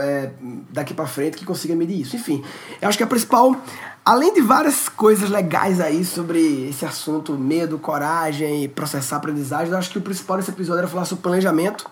é, 0.00 0.32
daqui 0.70 0.92
para 0.92 1.06
frente 1.06 1.38
que 1.38 1.46
consiga 1.46 1.74
medir 1.74 2.00
isso. 2.00 2.14
Enfim, 2.14 2.44
eu 2.80 2.88
acho 2.88 2.98
que 2.98 3.04
a 3.04 3.06
principal, 3.06 3.56
além 4.04 4.34
de 4.34 4.40
várias 4.40 4.88
coisas 4.88 5.30
legais 5.30 5.80
aí 5.80 6.04
sobre 6.04 6.68
esse 6.68 6.84
assunto, 6.84 7.32
medo, 7.34 7.78
coragem 7.78 8.68
processar 8.68 9.16
aprendizagem, 9.16 9.72
eu 9.72 9.78
acho 9.78 9.90
que 9.90 9.98
o 9.98 10.02
principal 10.02 10.36
desse 10.36 10.50
episódio 10.50 10.80
era 10.80 10.88
falar 10.88 11.04
sobre 11.04 11.22
planejamento 11.22 11.88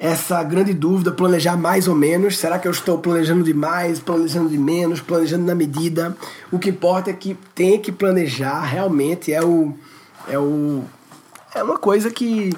essa 0.00 0.42
grande 0.42 0.72
dúvida, 0.72 1.12
planejar 1.12 1.58
mais 1.58 1.86
ou 1.86 1.94
menos. 1.94 2.38
Será 2.38 2.58
que 2.58 2.66
eu 2.66 2.72
estou 2.72 2.96
planejando 2.98 3.44
demais, 3.44 4.00
planejando 4.00 4.48
de 4.48 4.56
menos, 4.56 4.98
planejando 4.98 5.44
na 5.44 5.54
medida? 5.54 6.16
O 6.50 6.58
que 6.58 6.70
importa 6.70 7.10
é 7.10 7.12
que 7.12 7.36
tem 7.54 7.78
que 7.78 7.92
planejar, 7.92 8.62
realmente 8.62 9.30
é 9.30 9.42
o 9.42 9.74
é 10.26 10.38
o 10.38 10.84
é 11.54 11.62
uma 11.62 11.76
coisa 11.76 12.10
que 12.10 12.56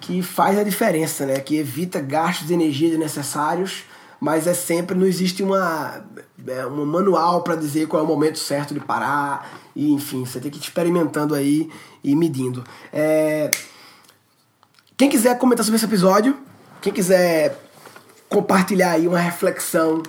que 0.00 0.20
faz 0.20 0.58
a 0.58 0.64
diferença, 0.64 1.24
né? 1.24 1.38
Que 1.38 1.56
evita 1.56 2.00
gastos 2.00 2.48
de 2.48 2.54
energia 2.54 2.90
desnecessários, 2.90 3.84
mas 4.24 4.46
é 4.46 4.54
sempre 4.54 4.96
não 4.96 5.04
existe 5.04 5.42
uma 5.42 6.02
é, 6.46 6.66
um 6.66 6.86
manual 6.86 7.42
para 7.42 7.54
dizer 7.56 7.86
qual 7.86 8.02
é 8.02 8.06
o 8.06 8.08
momento 8.08 8.38
certo 8.38 8.72
de 8.72 8.80
parar 8.80 9.60
e 9.76 9.92
enfim, 9.92 10.24
você 10.24 10.40
tem 10.40 10.50
que 10.50 10.56
ir 10.56 10.62
experimentando 10.62 11.34
aí 11.34 11.70
e 12.02 12.16
medindo. 12.16 12.64
É... 12.90 13.50
Quem 14.96 15.10
quiser 15.10 15.36
comentar 15.36 15.62
sobre 15.62 15.76
esse 15.76 15.84
episódio, 15.84 16.38
quem 16.80 16.90
quiser 16.90 17.54
compartilhar 18.26 18.92
aí 18.92 19.06
uma 19.06 19.18
reflexão, 19.18 20.02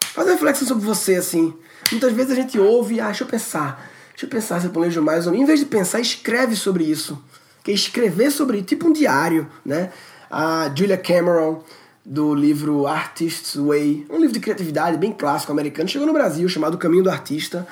fazer 0.00 0.30
uma 0.30 0.36
reflexão 0.36 0.66
sobre 0.66 0.86
você, 0.86 1.16
assim. 1.16 1.52
Muitas 1.90 2.14
vezes 2.14 2.32
a 2.32 2.36
gente 2.36 2.58
ouve 2.58 2.94
e 2.94 3.00
ah, 3.00 3.06
deixa 3.08 3.24
eu 3.24 3.28
pensar. 3.28 3.90
Deixa 4.12 4.24
eu 4.24 4.30
pensar 4.30 4.58
se 4.58 4.68
eu 4.68 4.72
planejo 4.72 5.02
mais 5.02 5.26
ou 5.26 5.32
menos. 5.32 5.44
Em 5.44 5.46
vez 5.46 5.60
de 5.60 5.66
pensar, 5.66 6.00
escreve 6.00 6.56
sobre 6.56 6.84
isso. 6.84 7.22
Que 7.62 7.72
escrever 7.72 8.30
sobre 8.30 8.62
tipo 8.62 8.88
um 8.88 8.92
diário, 8.92 9.46
né? 9.62 9.92
A 10.30 10.72
Julia 10.74 10.96
Cameron, 10.96 11.62
do 12.04 12.34
livro 12.34 12.86
Artist's 12.86 13.56
Way, 13.56 14.06
um 14.10 14.18
livro 14.18 14.32
de 14.32 14.40
criatividade 14.40 14.98
bem 14.98 15.12
clássico 15.12 15.52
americano, 15.52 15.88
chegou 15.88 16.06
no 16.06 16.12
Brasil, 16.12 16.48
chamado 16.48 16.76
Caminho 16.76 17.02
do 17.02 17.10
Artista 17.10 17.66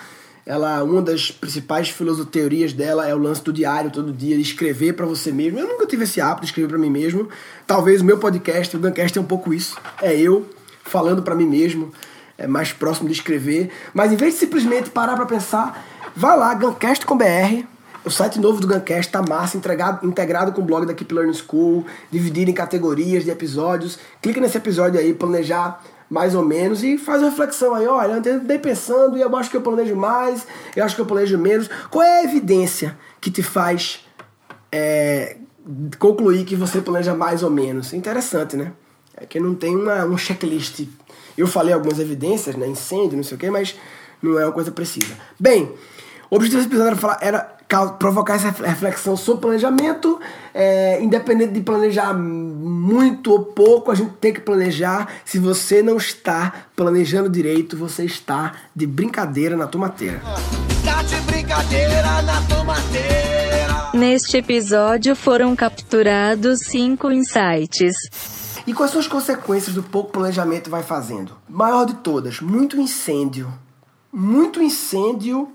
ela 0.45 0.83
uma 0.83 1.01
das 1.01 1.31
principais 1.31 1.95
teorias 2.31 2.73
dela 2.73 3.07
é 3.07 3.15
o 3.15 3.19
lance 3.19 3.43
do 3.43 3.53
diário 3.53 3.91
todo 3.91 4.13
dia, 4.13 4.37
de 4.37 4.43
escrever 4.43 4.95
para 4.95 5.07
você 5.07 5.31
mesmo. 5.31 5.59
Eu 5.59 5.69
nunca 5.69 5.87
tive 5.87 6.03
esse 6.05 6.21
hábito 6.21 6.41
de 6.41 6.47
escrever 6.47 6.69
para 6.69 6.79
mim 6.79 6.91
mesmo. 6.91 7.29
Talvez 7.67 8.01
o 8.01 8.05
meu 8.05 8.19
podcast, 8.19 8.77
o 8.77 8.81
Guncast, 8.81 9.17
é 9.17 9.21
um 9.21 9.25
pouco 9.25 9.55
isso. 9.55 9.77
É 10.01 10.15
eu 10.15 10.47
falando 10.85 11.23
para 11.23 11.35
mim 11.35 11.47
mesmo, 11.47 11.93
é 12.37 12.47
mais 12.47 12.73
próximo 12.73 13.09
de 13.09 13.15
escrever. 13.15 13.71
Mas 13.95 14.13
em 14.13 14.17
vez 14.17 14.35
de 14.35 14.41
simplesmente 14.41 14.91
parar 14.91 15.15
para 15.15 15.27
pensar, 15.27 15.87
vá 16.15 16.35
lá, 16.35 16.53
Guncast 16.55 17.07
com 17.07 17.17
BR. 17.17 17.65
O 18.05 18.11
site 18.11 18.41
novo 18.41 18.61
do 18.61 18.67
Guncast 18.67 19.13
tá 19.13 19.23
massa, 19.23 19.57
integrado, 19.57 20.07
integrado 20.07 20.53
com 20.53 20.61
o 20.61 20.65
blog 20.65 20.85
da 20.85 20.93
Keep 20.93 21.15
Learning 21.15 21.35
School, 21.35 21.87
dividido 22.11 22.51
em 22.51 22.55
categorias 22.55 23.25
de 23.25 23.31
episódios. 23.31 23.99
Clica 24.21 24.41
nesse 24.41 24.57
episódio 24.57 24.99
aí, 24.99 25.15
planejar 25.15 25.81
mais 26.11 26.35
ou 26.35 26.45
menos, 26.45 26.83
e 26.83 26.99
faz 26.99 27.23
uma 27.23 27.31
reflexão 27.31 27.75
aí, 27.75 27.87
olha, 27.87 28.21
eu 28.29 28.35
andei 28.35 28.59
pensando 28.59 29.17
e 29.17 29.23
eu 29.23 29.35
acho 29.35 29.51
que 29.51 29.57
eu 29.57 29.63
planejo 29.63 29.97
mais, 29.97 30.47
eu 30.77 30.85
acho 30.85 30.95
que 30.95 31.01
eu 31.01 31.07
planejo 31.07 31.39
menos. 31.39 31.71
Qual 31.91 32.03
é 32.03 32.21
a 32.21 32.25
evidência 32.25 32.99
que 33.19 33.31
te 33.31 33.43
faz 33.43 34.05
é, 34.71 35.39
concluir 35.99 36.45
que 36.45 36.55
você 36.55 36.83
planeja 36.83 37.15
mais 37.15 37.43
ou 37.43 37.51
menos? 37.51 37.95
Interessante, 37.95 38.57
né? 38.57 38.73
É 39.17 39.25
que 39.25 39.41
não 39.41 39.55
tem 39.55 39.75
uma, 39.75 40.05
um 40.05 40.19
checklist. 40.19 40.87
Eu 41.39 41.47
falei 41.47 41.73
algumas 41.73 41.99
evidências, 41.99 42.57
né? 42.57 42.67
Incêndio, 42.67 43.17
não 43.17 43.25
sei 43.25 43.37
o 43.37 43.41
quê, 43.41 43.51
mas 43.51 43.75
não 44.21 44.39
é 44.39 44.45
uma 44.45 44.53
coisa 44.53 44.71
precisa. 44.71 45.17
Bem, 45.41 45.73
o 46.31 46.37
objetivo 46.37 46.59
desse 46.59 46.69
episódio 46.69 46.91
era, 46.91 46.97
falar, 46.97 47.19
era 47.23 47.57
provocar 47.99 48.35
essa 48.35 48.51
reflexão 48.51 49.17
sobre 49.17 49.43
planejamento, 49.43 50.21
é, 50.55 51.03
independente 51.03 51.53
de 51.53 51.61
planejar 51.61 52.13
muito 52.15 53.33
ou 53.33 53.45
pouco, 53.45 53.91
a 53.91 53.95
gente 53.95 54.13
tem 54.21 54.33
que 54.33 54.41
planejar. 54.41 55.09
Se 55.25 55.39
você 55.39 55.83
não 55.83 55.97
está 55.97 56.67
planejando 56.77 57.29
direito, 57.29 57.77
você 57.77 58.05
está 58.05 58.53
de 58.75 58.87
brincadeira 58.87 59.57
na 59.57 59.67
tomateira. 59.67 60.21
Tá 60.85 61.03
de 61.03 61.17
brincadeira 61.23 62.23
na 62.23 62.41
tomateira. 62.43 63.91
Neste 63.95 64.39
episódio 64.39 65.15
foram 65.15 65.55
capturados 65.55 66.61
cinco 66.61 67.11
insights. 67.11 67.95
E 68.67 68.73
quais 68.73 68.93
são 68.93 69.01
as 69.01 69.07
consequências 69.07 69.75
do 69.75 69.83
pouco 69.83 70.13
planejamento 70.13 70.71
vai 70.71 70.83
fazendo? 70.83 71.37
Maior 71.49 71.85
de 71.85 71.95
todas, 71.95 72.41
muito 72.41 72.81
incêndio. 72.81 73.53
Muito 74.13 74.63
incêndio 74.63 75.49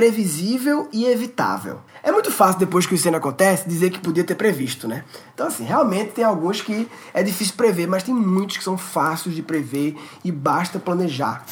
previsível 0.00 0.88
e 0.94 1.04
evitável. 1.04 1.80
É 2.02 2.10
muito 2.10 2.32
fácil, 2.32 2.58
depois 2.58 2.86
que 2.86 2.94
o 2.94 2.96
incêndio 2.96 3.18
acontece, 3.18 3.68
dizer 3.68 3.90
que 3.90 3.98
podia 3.98 4.24
ter 4.24 4.34
previsto, 4.34 4.88
né? 4.88 5.04
Então, 5.34 5.46
assim, 5.46 5.62
realmente 5.62 6.12
tem 6.12 6.24
alguns 6.24 6.62
que 6.62 6.88
é 7.12 7.22
difícil 7.22 7.52
prever, 7.54 7.86
mas 7.86 8.02
tem 8.02 8.14
muitos 8.14 8.56
que 8.56 8.64
são 8.64 8.78
fáceis 8.78 9.34
de 9.34 9.42
prever 9.42 9.94
e 10.24 10.32
basta 10.32 10.78
planejar. 10.78 11.44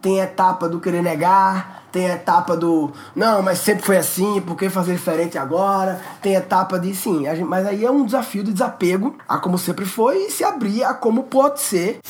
Tem 0.00 0.20
a 0.20 0.24
etapa 0.24 0.68
do 0.68 0.80
querer 0.80 1.00
negar, 1.00 1.84
tem 1.92 2.10
a 2.10 2.14
etapa 2.14 2.56
do 2.56 2.90
não, 3.14 3.40
mas 3.40 3.58
sempre 3.58 3.84
foi 3.84 3.98
assim, 3.98 4.40
por 4.40 4.56
que 4.56 4.68
fazer 4.68 4.94
diferente 4.94 5.38
agora? 5.38 6.00
Tem 6.20 6.34
a 6.34 6.40
etapa 6.40 6.80
de 6.80 6.92
sim, 6.96 7.22
mas 7.46 7.64
aí 7.64 7.84
é 7.84 7.90
um 7.92 8.04
desafio 8.04 8.42
de 8.42 8.52
desapego 8.52 9.16
a 9.28 9.38
como 9.38 9.56
sempre 9.56 9.84
foi 9.84 10.26
e 10.26 10.30
se 10.32 10.42
abrir 10.42 10.82
a 10.82 10.92
como 10.92 11.22
pode 11.22 11.60
ser. 11.60 12.00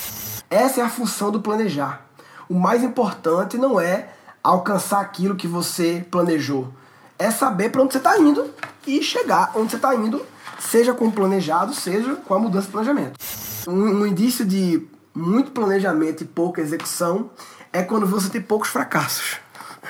Essa 0.48 0.80
é 0.80 0.84
a 0.84 0.88
função 0.88 1.30
do 1.30 1.42
planejar. 1.42 2.06
O 2.48 2.54
mais 2.54 2.82
importante 2.82 3.58
não 3.58 3.78
é 3.78 4.08
alcançar 4.42 5.00
aquilo 5.00 5.36
que 5.36 5.46
você 5.46 6.04
planejou. 6.10 6.68
É 7.18 7.30
saber 7.30 7.70
para 7.70 7.82
onde 7.82 7.92
você 7.92 7.98
está 7.98 8.18
indo 8.18 8.50
e 8.86 9.02
chegar 9.02 9.52
onde 9.54 9.70
você 9.70 9.76
está 9.76 9.94
indo, 9.94 10.24
seja 10.58 10.92
com 10.92 11.06
o 11.06 11.12
planejado, 11.12 11.74
seja 11.74 12.16
com 12.16 12.34
a 12.34 12.38
mudança 12.38 12.66
de 12.66 12.72
planejamento. 12.72 13.18
Um, 13.68 14.00
um 14.00 14.06
indício 14.06 14.44
de 14.44 14.86
muito 15.14 15.50
planejamento 15.52 16.22
e 16.22 16.26
pouca 16.26 16.60
execução 16.60 17.30
é 17.72 17.82
quando 17.82 18.06
você 18.06 18.28
tem 18.28 18.40
poucos 18.40 18.70
fracassos. 18.70 19.36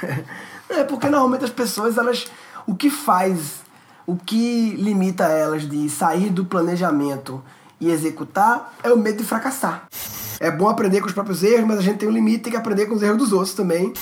é 0.68 0.84
porque 0.84 1.08
normalmente 1.08 1.44
as 1.44 1.50
pessoas, 1.50 1.96
elas, 1.96 2.30
o 2.66 2.74
que 2.74 2.90
faz, 2.90 3.60
o 4.06 4.16
que 4.16 4.74
limita 4.76 5.24
elas 5.24 5.68
de 5.68 5.88
sair 5.88 6.28
do 6.28 6.44
planejamento 6.44 7.42
e 7.80 7.90
executar 7.90 8.74
é 8.82 8.92
o 8.92 8.98
medo 8.98 9.18
de 9.18 9.24
fracassar. 9.24 9.86
É 10.38 10.50
bom 10.50 10.68
aprender 10.68 11.00
com 11.00 11.06
os 11.06 11.12
próprios 11.12 11.42
erros, 11.42 11.66
mas 11.66 11.78
a 11.78 11.82
gente 11.82 11.98
tem 11.98 12.08
um 12.08 12.12
limite, 12.12 12.44
tem 12.44 12.52
que 12.52 12.56
aprender 12.56 12.86
com 12.86 12.94
os 12.94 13.02
erros 13.02 13.18
dos 13.18 13.32
outros 13.32 13.54
também. 13.54 13.92